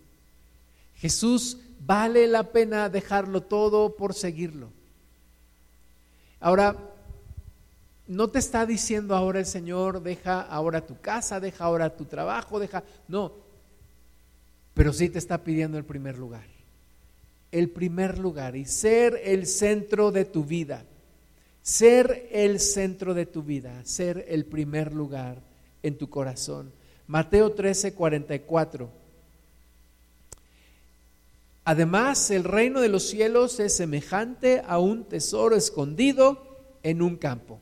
[0.96, 4.70] Jesús vale la pena dejarlo todo por seguirlo.
[6.40, 6.93] Ahora,
[8.06, 12.58] no te está diciendo ahora el Señor, deja ahora tu casa, deja ahora tu trabajo,
[12.58, 12.84] deja...
[13.08, 13.32] No,
[14.74, 16.44] pero sí te está pidiendo el primer lugar.
[17.50, 20.84] El primer lugar y ser el centro de tu vida.
[21.62, 25.40] Ser el centro de tu vida, ser el primer lugar
[25.82, 26.72] en tu corazón.
[27.06, 28.90] Mateo 13, 44.
[31.64, 36.46] Además, el reino de los cielos es semejante a un tesoro escondido
[36.82, 37.60] en un campo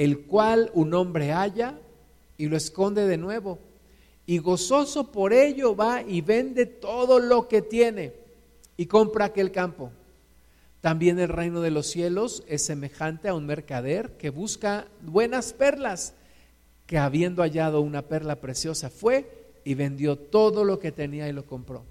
[0.00, 1.78] el cual un hombre halla
[2.38, 3.58] y lo esconde de nuevo.
[4.24, 8.14] Y gozoso por ello va y vende todo lo que tiene
[8.78, 9.92] y compra aquel campo.
[10.80, 16.14] También el reino de los cielos es semejante a un mercader que busca buenas perlas,
[16.86, 21.44] que habiendo hallado una perla preciosa fue y vendió todo lo que tenía y lo
[21.44, 21.84] compró.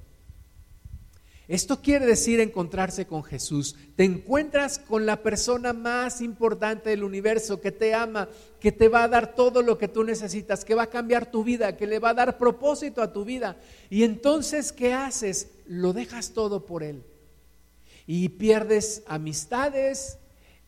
[1.49, 3.75] Esto quiere decir encontrarse con Jesús.
[3.95, 8.29] Te encuentras con la persona más importante del universo que te ama,
[8.59, 11.43] que te va a dar todo lo que tú necesitas, que va a cambiar tu
[11.43, 13.57] vida, que le va a dar propósito a tu vida.
[13.89, 15.49] Y entonces, ¿qué haces?
[15.65, 17.03] Lo dejas todo por Él.
[18.05, 20.19] Y pierdes amistades,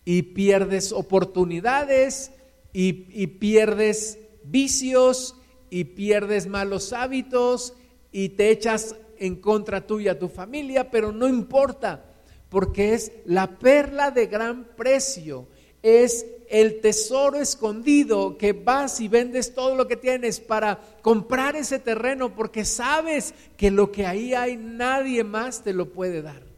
[0.04, 2.32] y pierdes oportunidades,
[2.74, 5.36] y, pierdes vicios,
[5.70, 7.76] y pierdes malos hábitos,
[8.12, 12.04] y te echas en contra tuya, tu familia, pero no importa,
[12.50, 15.48] porque es la perla de gran precio,
[15.84, 21.78] es el tesoro escondido que vas y vendes todo lo que tienes para comprar ese
[21.78, 26.51] terreno, porque sabes que lo que ahí hay nadie más te lo puede dar.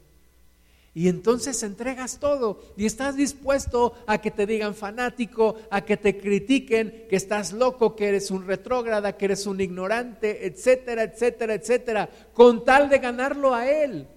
[0.96, 6.20] Y entonces entregas todo y estás dispuesto a que te digan fanático, a que te
[6.20, 12.10] critiquen, que estás loco, que eres un retrógrada, que eres un ignorante, etcétera, etcétera, etcétera,
[12.34, 14.08] con tal de ganarlo a Él.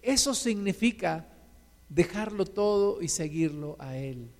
[0.00, 1.26] Eso significa
[1.88, 4.30] dejarlo todo y seguirlo a Él.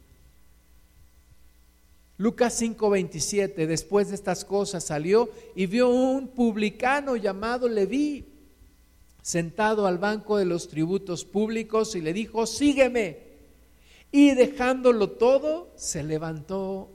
[2.17, 8.32] Lucas 5:27, después de estas cosas salió y vio un publicano llamado Leví
[9.23, 13.33] sentado al banco de los tributos públicos y le dijo, sígueme.
[14.11, 16.91] Y dejándolo todo, se levantó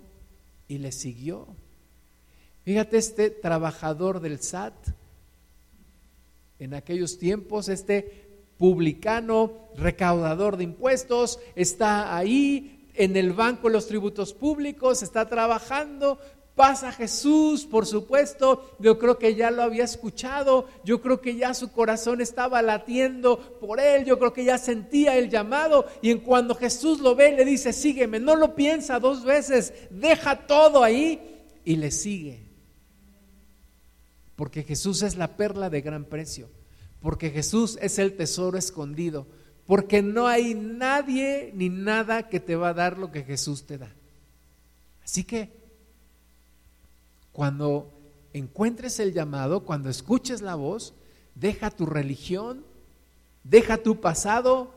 [0.68, 1.48] y le siguió.
[2.64, 4.76] Fíjate este trabajador del SAT,
[6.60, 13.88] en aquellos tiempos, este publicano, recaudador de impuestos, está ahí en el banco de los
[13.88, 16.20] tributos públicos, está trabajando,
[16.58, 21.54] Pasa Jesús, por supuesto, yo creo que ya lo había escuchado, yo creo que ya
[21.54, 26.18] su corazón estaba latiendo por él, yo creo que ya sentía el llamado y en
[26.18, 31.44] cuando Jesús lo ve le dice, sígueme, no lo piensa dos veces, deja todo ahí
[31.64, 32.42] y le sigue.
[34.36, 36.50] Porque Jesús es la perla de gran precio,
[37.02, 39.28] porque Jesús es el tesoro escondido,
[39.68, 43.78] porque no hay nadie ni nada que te va a dar lo que Jesús te
[43.78, 43.94] da.
[45.04, 45.57] Así que
[47.38, 47.94] cuando
[48.34, 50.96] encuentres el llamado, cuando escuches la voz,
[51.36, 52.66] deja tu religión,
[53.44, 54.74] deja tu pasado,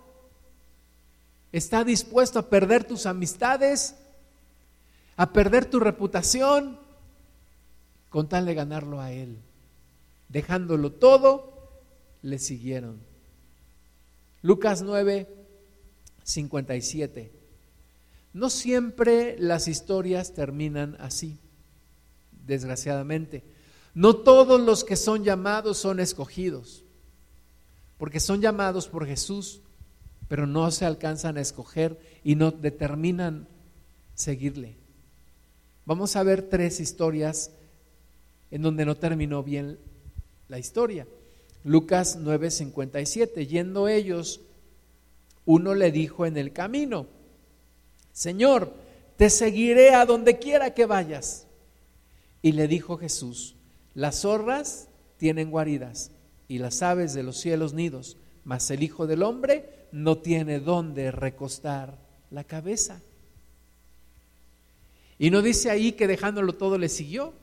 [1.53, 3.95] está dispuesto a perder tus amistades,
[5.17, 6.79] a perder tu reputación,
[8.11, 9.39] con tal de ganarlo a Él.
[10.29, 11.71] Dejándolo todo,
[12.21, 13.01] le siguieron.
[14.43, 15.27] Lucas 9,
[16.25, 17.33] 57.
[18.35, 21.39] No siempre las historias terminan así
[22.51, 23.43] desgraciadamente.
[23.95, 26.85] No todos los que son llamados son escogidos,
[27.97, 29.63] porque son llamados por Jesús,
[30.29, 33.49] pero no se alcanzan a escoger y no determinan
[34.15, 34.77] seguirle.
[35.87, 37.51] Vamos a ver tres historias
[38.51, 39.79] en donde no terminó bien
[40.49, 41.07] la historia.
[41.65, 44.41] Lucas 9:57, yendo ellos,
[45.45, 47.07] uno le dijo en el camino,
[48.13, 48.73] Señor,
[49.17, 51.47] te seguiré a donde quiera que vayas.
[52.43, 53.57] Y le dijo Jesús,
[53.95, 54.89] las zorras
[55.19, 56.11] tienen guaridas
[56.49, 61.11] y las aves de los cielos nidos, mas el Hijo del Hombre no tiene dónde
[61.11, 61.99] recostar
[62.31, 63.01] la cabeza.
[65.19, 67.35] Y no dice ahí que dejándolo todo le siguió.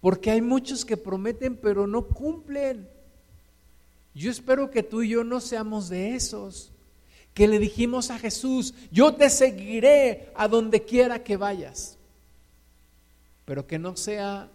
[0.00, 2.88] Porque hay muchos que prometen pero no cumplen.
[4.14, 6.72] Yo espero que tú y yo no seamos de esos
[7.34, 11.96] que le dijimos a Jesús, yo te seguiré a donde quiera que vayas,
[13.44, 14.48] pero que no sea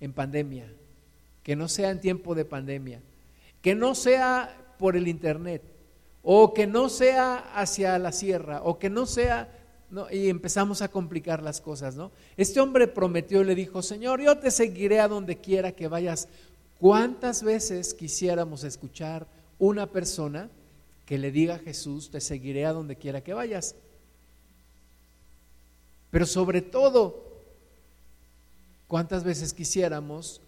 [0.00, 0.66] en pandemia,
[1.42, 3.00] que no sea en tiempo de pandemia,
[3.60, 5.62] que no sea por el internet,
[6.22, 9.48] o que no sea hacia la sierra, o que no sea,
[10.10, 12.12] y empezamos a complicar las cosas, ¿no?
[12.36, 16.28] Este hombre prometió y le dijo, Señor, yo te seguiré a donde quiera que vayas.
[16.78, 19.26] ¿Cuántas veces quisiéramos escuchar
[19.58, 20.48] una persona
[21.12, 23.74] que le diga a Jesús, te seguiré a donde quiera que vayas.
[26.10, 27.42] Pero sobre todo,
[28.88, 30.40] ¿cuántas veces quisiéramos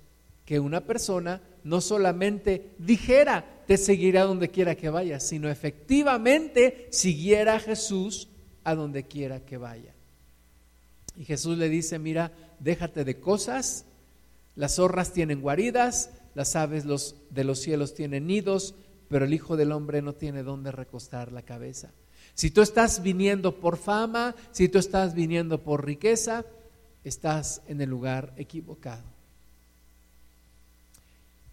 [0.47, 6.89] que una persona no solamente dijera, te seguiré a donde quiera que vayas, sino efectivamente
[6.91, 8.29] siguiera a Jesús
[8.65, 9.93] a donde quiera que vaya?
[11.15, 13.85] Y Jesús le dice, mira, déjate de cosas,
[14.57, 18.75] las zorras tienen guaridas, las aves los, de los cielos tienen nidos,
[19.09, 21.93] pero el Hijo del Hombre no tiene dónde recostar la cabeza.
[22.35, 26.45] Si tú estás viniendo por fama, si tú estás viniendo por riqueza,
[27.05, 29.05] estás en el lugar equivocado.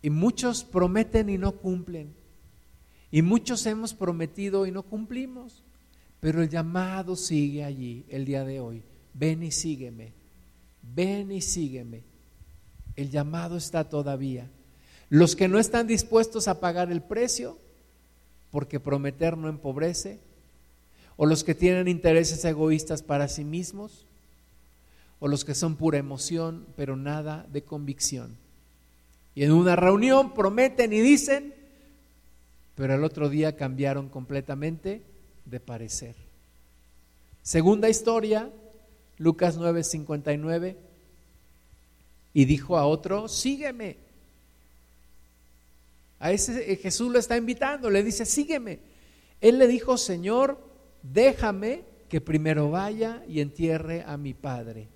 [0.02, 2.14] Y muchos prometen y no cumplen.
[3.12, 5.64] Y muchos hemos prometido y no cumplimos.
[6.20, 8.84] Pero el llamado sigue allí el día de hoy.
[9.14, 10.14] Ven y sígueme.
[10.82, 12.04] Ven y sígueme.
[12.96, 14.50] El llamado está todavía.
[15.12, 17.58] Los que no están dispuestos a pagar el precio,
[18.50, 20.20] porque prometer no empobrece,
[21.18, 24.06] o los que tienen intereses egoístas para sí mismos,
[25.20, 28.38] o los que son pura emoción, pero nada de convicción.
[29.36, 31.56] Y en una reunión prometen y dicen,
[32.76, 35.02] pero el otro día cambiaron completamente
[35.44, 36.16] de parecer.
[37.44, 38.50] Segunda historia,
[39.18, 40.78] Lucas 9:59,
[42.34, 44.10] y dijo a otro, sígueme.
[46.22, 48.80] A ese Jesús lo está invitando, le dice, sígueme.
[49.42, 50.60] Él le dijo, Señor,
[51.02, 54.88] déjame que primero vaya y entierre a mi padre.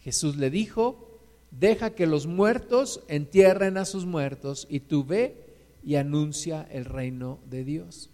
[0.00, 1.20] Jesús le dijo,
[1.52, 5.36] deja que los muertos entierren a sus muertos y tú ve
[5.84, 8.10] y anuncia el reino de Dios.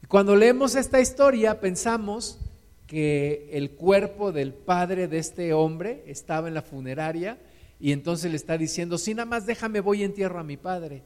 [0.00, 2.38] Y cuando leemos esta historia pensamos
[2.86, 7.36] que el cuerpo del padre de este hombre estaba en la funeraria
[7.80, 11.02] y entonces le está diciendo, si nada más déjame voy y entierro a mi padre.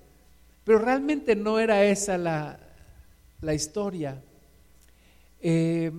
[0.68, 2.60] Pero realmente no era esa la,
[3.40, 4.22] la historia.
[5.40, 5.90] Eh,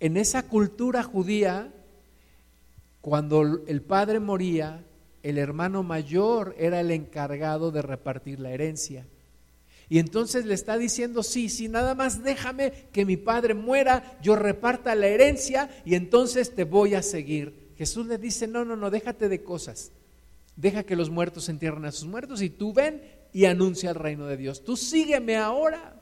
[0.00, 1.72] en esa cultura judía,
[3.00, 4.84] cuando el padre moría,
[5.22, 9.06] el hermano mayor era el encargado de repartir la herencia.
[9.88, 14.34] Y entonces le está diciendo, sí, sí, nada más déjame que mi padre muera, yo
[14.34, 17.68] reparta la herencia y entonces te voy a seguir.
[17.76, 19.92] Jesús le dice, no, no, no, déjate de cosas.
[20.56, 23.00] Deja que los muertos entierren a sus muertos y tú ven
[23.32, 24.64] y anuncia el reino de Dios.
[24.64, 25.94] Tú sígueme ahora.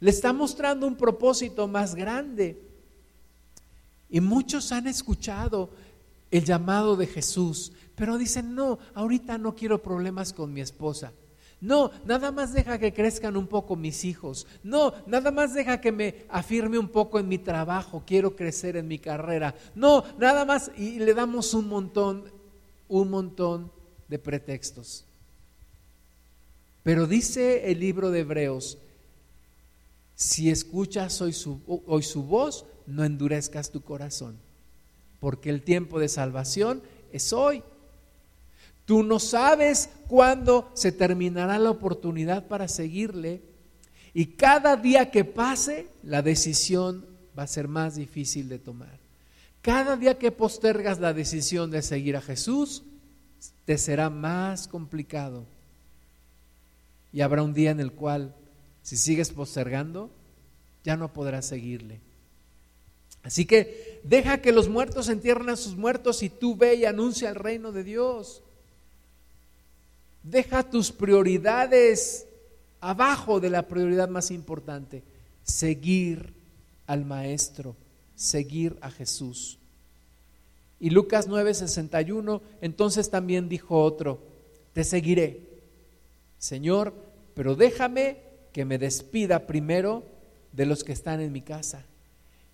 [0.00, 2.60] Le está mostrando un propósito más grande.
[4.10, 5.70] Y muchos han escuchado
[6.30, 11.12] el llamado de Jesús, pero dicen, no, ahorita no quiero problemas con mi esposa.
[11.60, 14.46] No, nada más deja que crezcan un poco mis hijos.
[14.62, 18.02] No, nada más deja que me afirme un poco en mi trabajo.
[18.06, 19.54] Quiero crecer en mi carrera.
[19.74, 20.70] No, nada más.
[20.76, 22.24] Y le damos un montón,
[22.88, 23.72] un montón
[24.08, 25.06] de pretextos.
[26.84, 28.78] Pero dice el libro de Hebreos,
[30.14, 34.36] si escuchas hoy su, hoy su voz, no endurezcas tu corazón,
[35.18, 37.64] porque el tiempo de salvación es hoy.
[38.84, 43.40] Tú no sabes cuándo se terminará la oportunidad para seguirle
[44.12, 47.06] y cada día que pase la decisión
[47.36, 48.98] va a ser más difícil de tomar.
[49.62, 52.82] Cada día que postergas la decisión de seguir a Jesús,
[53.64, 55.46] te será más complicado.
[57.14, 58.34] Y habrá un día en el cual,
[58.82, 60.10] si sigues postergando,
[60.82, 62.00] ya no podrás seguirle.
[63.22, 67.30] Así que deja que los muertos entierren a sus muertos y tú ve y anuncia
[67.30, 68.42] el reino de Dios.
[70.24, 72.26] Deja tus prioridades
[72.80, 75.04] abajo de la prioridad más importante,
[75.44, 76.34] seguir
[76.88, 77.76] al Maestro,
[78.16, 79.58] seguir a Jesús.
[80.80, 84.18] Y Lucas 9:61, entonces también dijo otro,
[84.72, 85.54] te seguiré,
[86.38, 87.03] Señor,
[87.34, 88.18] pero déjame
[88.52, 90.04] que me despida primero
[90.52, 91.84] de los que están en mi casa.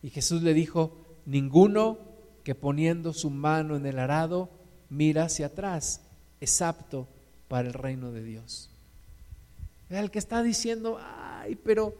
[0.02, 1.98] Y Jesús le dijo, ninguno
[2.44, 4.48] que poniendo su mano en el arado
[4.88, 6.00] mira hacia atrás
[6.40, 7.06] es apto
[7.48, 8.70] para el reino de Dios.
[9.90, 11.94] El que está diciendo, ay, pero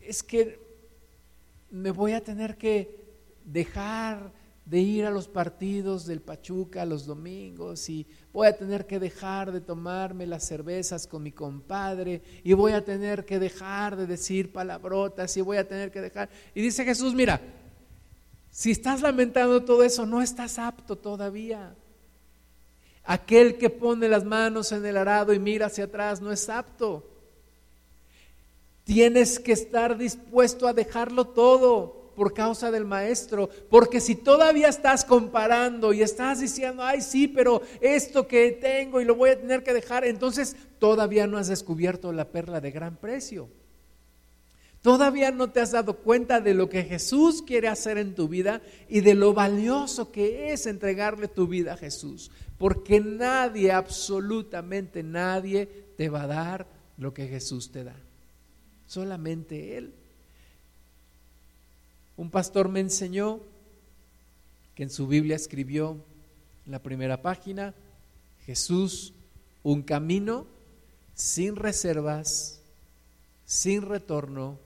[0.00, 0.60] es que
[1.70, 3.04] me voy a tener que
[3.44, 4.32] dejar
[4.68, 9.50] de ir a los partidos del Pachuca los domingos y voy a tener que dejar
[9.50, 14.52] de tomarme las cervezas con mi compadre y voy a tener que dejar de decir
[14.52, 16.28] palabrotas y voy a tener que dejar.
[16.54, 17.40] Y dice Jesús, mira,
[18.50, 21.74] si estás lamentando todo eso, no estás apto todavía.
[23.04, 27.08] Aquel que pone las manos en el arado y mira hacia atrás no es apto.
[28.84, 35.04] Tienes que estar dispuesto a dejarlo todo por causa del maestro, porque si todavía estás
[35.04, 39.62] comparando y estás diciendo, ay sí, pero esto que tengo y lo voy a tener
[39.62, 43.48] que dejar, entonces todavía no has descubierto la perla de gran precio.
[44.82, 48.62] Todavía no te has dado cuenta de lo que Jesús quiere hacer en tu vida
[48.88, 55.66] y de lo valioso que es entregarle tu vida a Jesús porque nadie, absolutamente nadie,
[55.96, 56.66] te va a dar
[56.98, 57.94] lo que Jesús te da.
[58.86, 59.94] Solamente Él.
[62.18, 63.40] Un pastor me enseñó
[64.74, 66.04] que en su Biblia escribió
[66.66, 67.74] en la primera página,
[68.44, 69.14] Jesús,
[69.62, 70.46] un camino
[71.14, 72.60] sin reservas,
[73.46, 74.58] sin retorno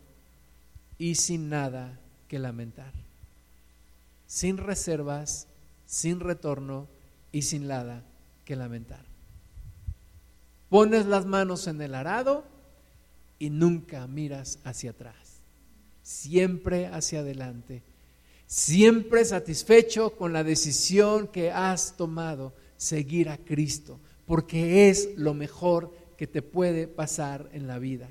[0.97, 2.95] y sin nada que lamentar.
[4.27, 5.47] Sin reservas,
[5.85, 6.89] sin retorno
[7.33, 8.03] y sin nada
[8.47, 9.05] que lamentar.
[10.71, 12.45] Pones las manos en el arado
[13.39, 15.22] y nunca miras hacia atrás.
[16.03, 17.83] Siempre hacia adelante.
[18.47, 25.95] Siempre satisfecho con la decisión que has tomado, seguir a Cristo, porque es lo mejor
[26.19, 28.09] que te puede pasar en la vida.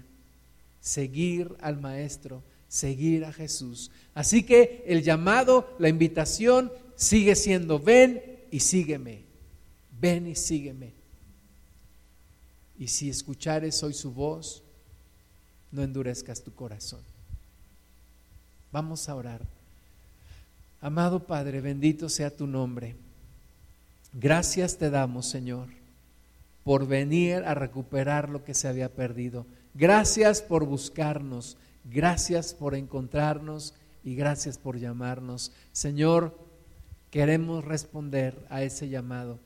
[0.79, 3.91] Seguir al Maestro, seguir a Jesús.
[4.13, 9.23] Así que el llamado, la invitación sigue siendo ven y sígueme.
[9.99, 10.93] Ven y sígueme.
[12.79, 14.63] Y si escuchares hoy su voz,
[15.71, 17.01] no endurezcas tu corazón.
[18.71, 19.41] Vamos a orar.
[20.79, 22.95] Amado Padre, bendito sea tu nombre.
[24.13, 25.67] Gracias te damos, Señor,
[26.63, 29.45] por venir a recuperar lo que se había perdido.
[29.73, 35.51] Gracias por buscarnos, gracias por encontrarnos y gracias por llamarnos.
[35.71, 36.37] Señor,
[37.09, 39.39] queremos responder a ese llamado.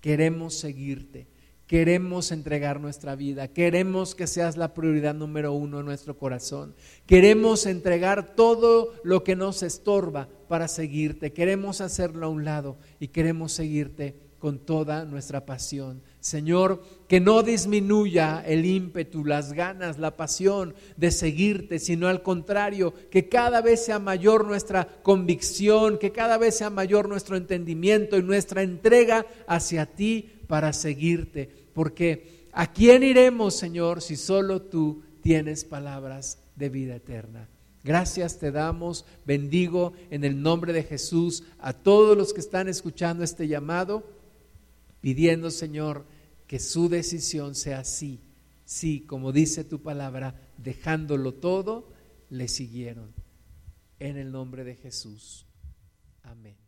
[0.00, 1.26] Queremos seguirte.
[1.66, 7.66] Queremos entregar nuestra vida, queremos que seas la prioridad número uno en nuestro corazón, queremos
[7.66, 13.50] entregar todo lo que nos estorba para seguirte, queremos hacerlo a un lado y queremos
[13.50, 16.02] seguirte con toda nuestra pasión.
[16.20, 22.94] Señor, que no disminuya el ímpetu, las ganas, la pasión de seguirte, sino al contrario,
[23.10, 28.22] que cada vez sea mayor nuestra convicción, que cada vez sea mayor nuestro entendimiento y
[28.22, 31.50] nuestra entrega hacia ti para seguirte.
[31.72, 37.48] Porque ¿a quién iremos, Señor, si solo tú tienes palabras de vida eterna?
[37.86, 43.22] Gracias te damos, bendigo en el nombre de Jesús a todos los que están escuchando
[43.22, 44.10] este llamado,
[45.00, 46.04] pidiendo, Señor,
[46.48, 48.20] que su decisión sea sí,
[48.64, 51.92] sí, como dice tu palabra, dejándolo todo,
[52.28, 53.14] le siguieron.
[54.00, 55.46] En el nombre de Jesús.
[56.24, 56.65] Amén.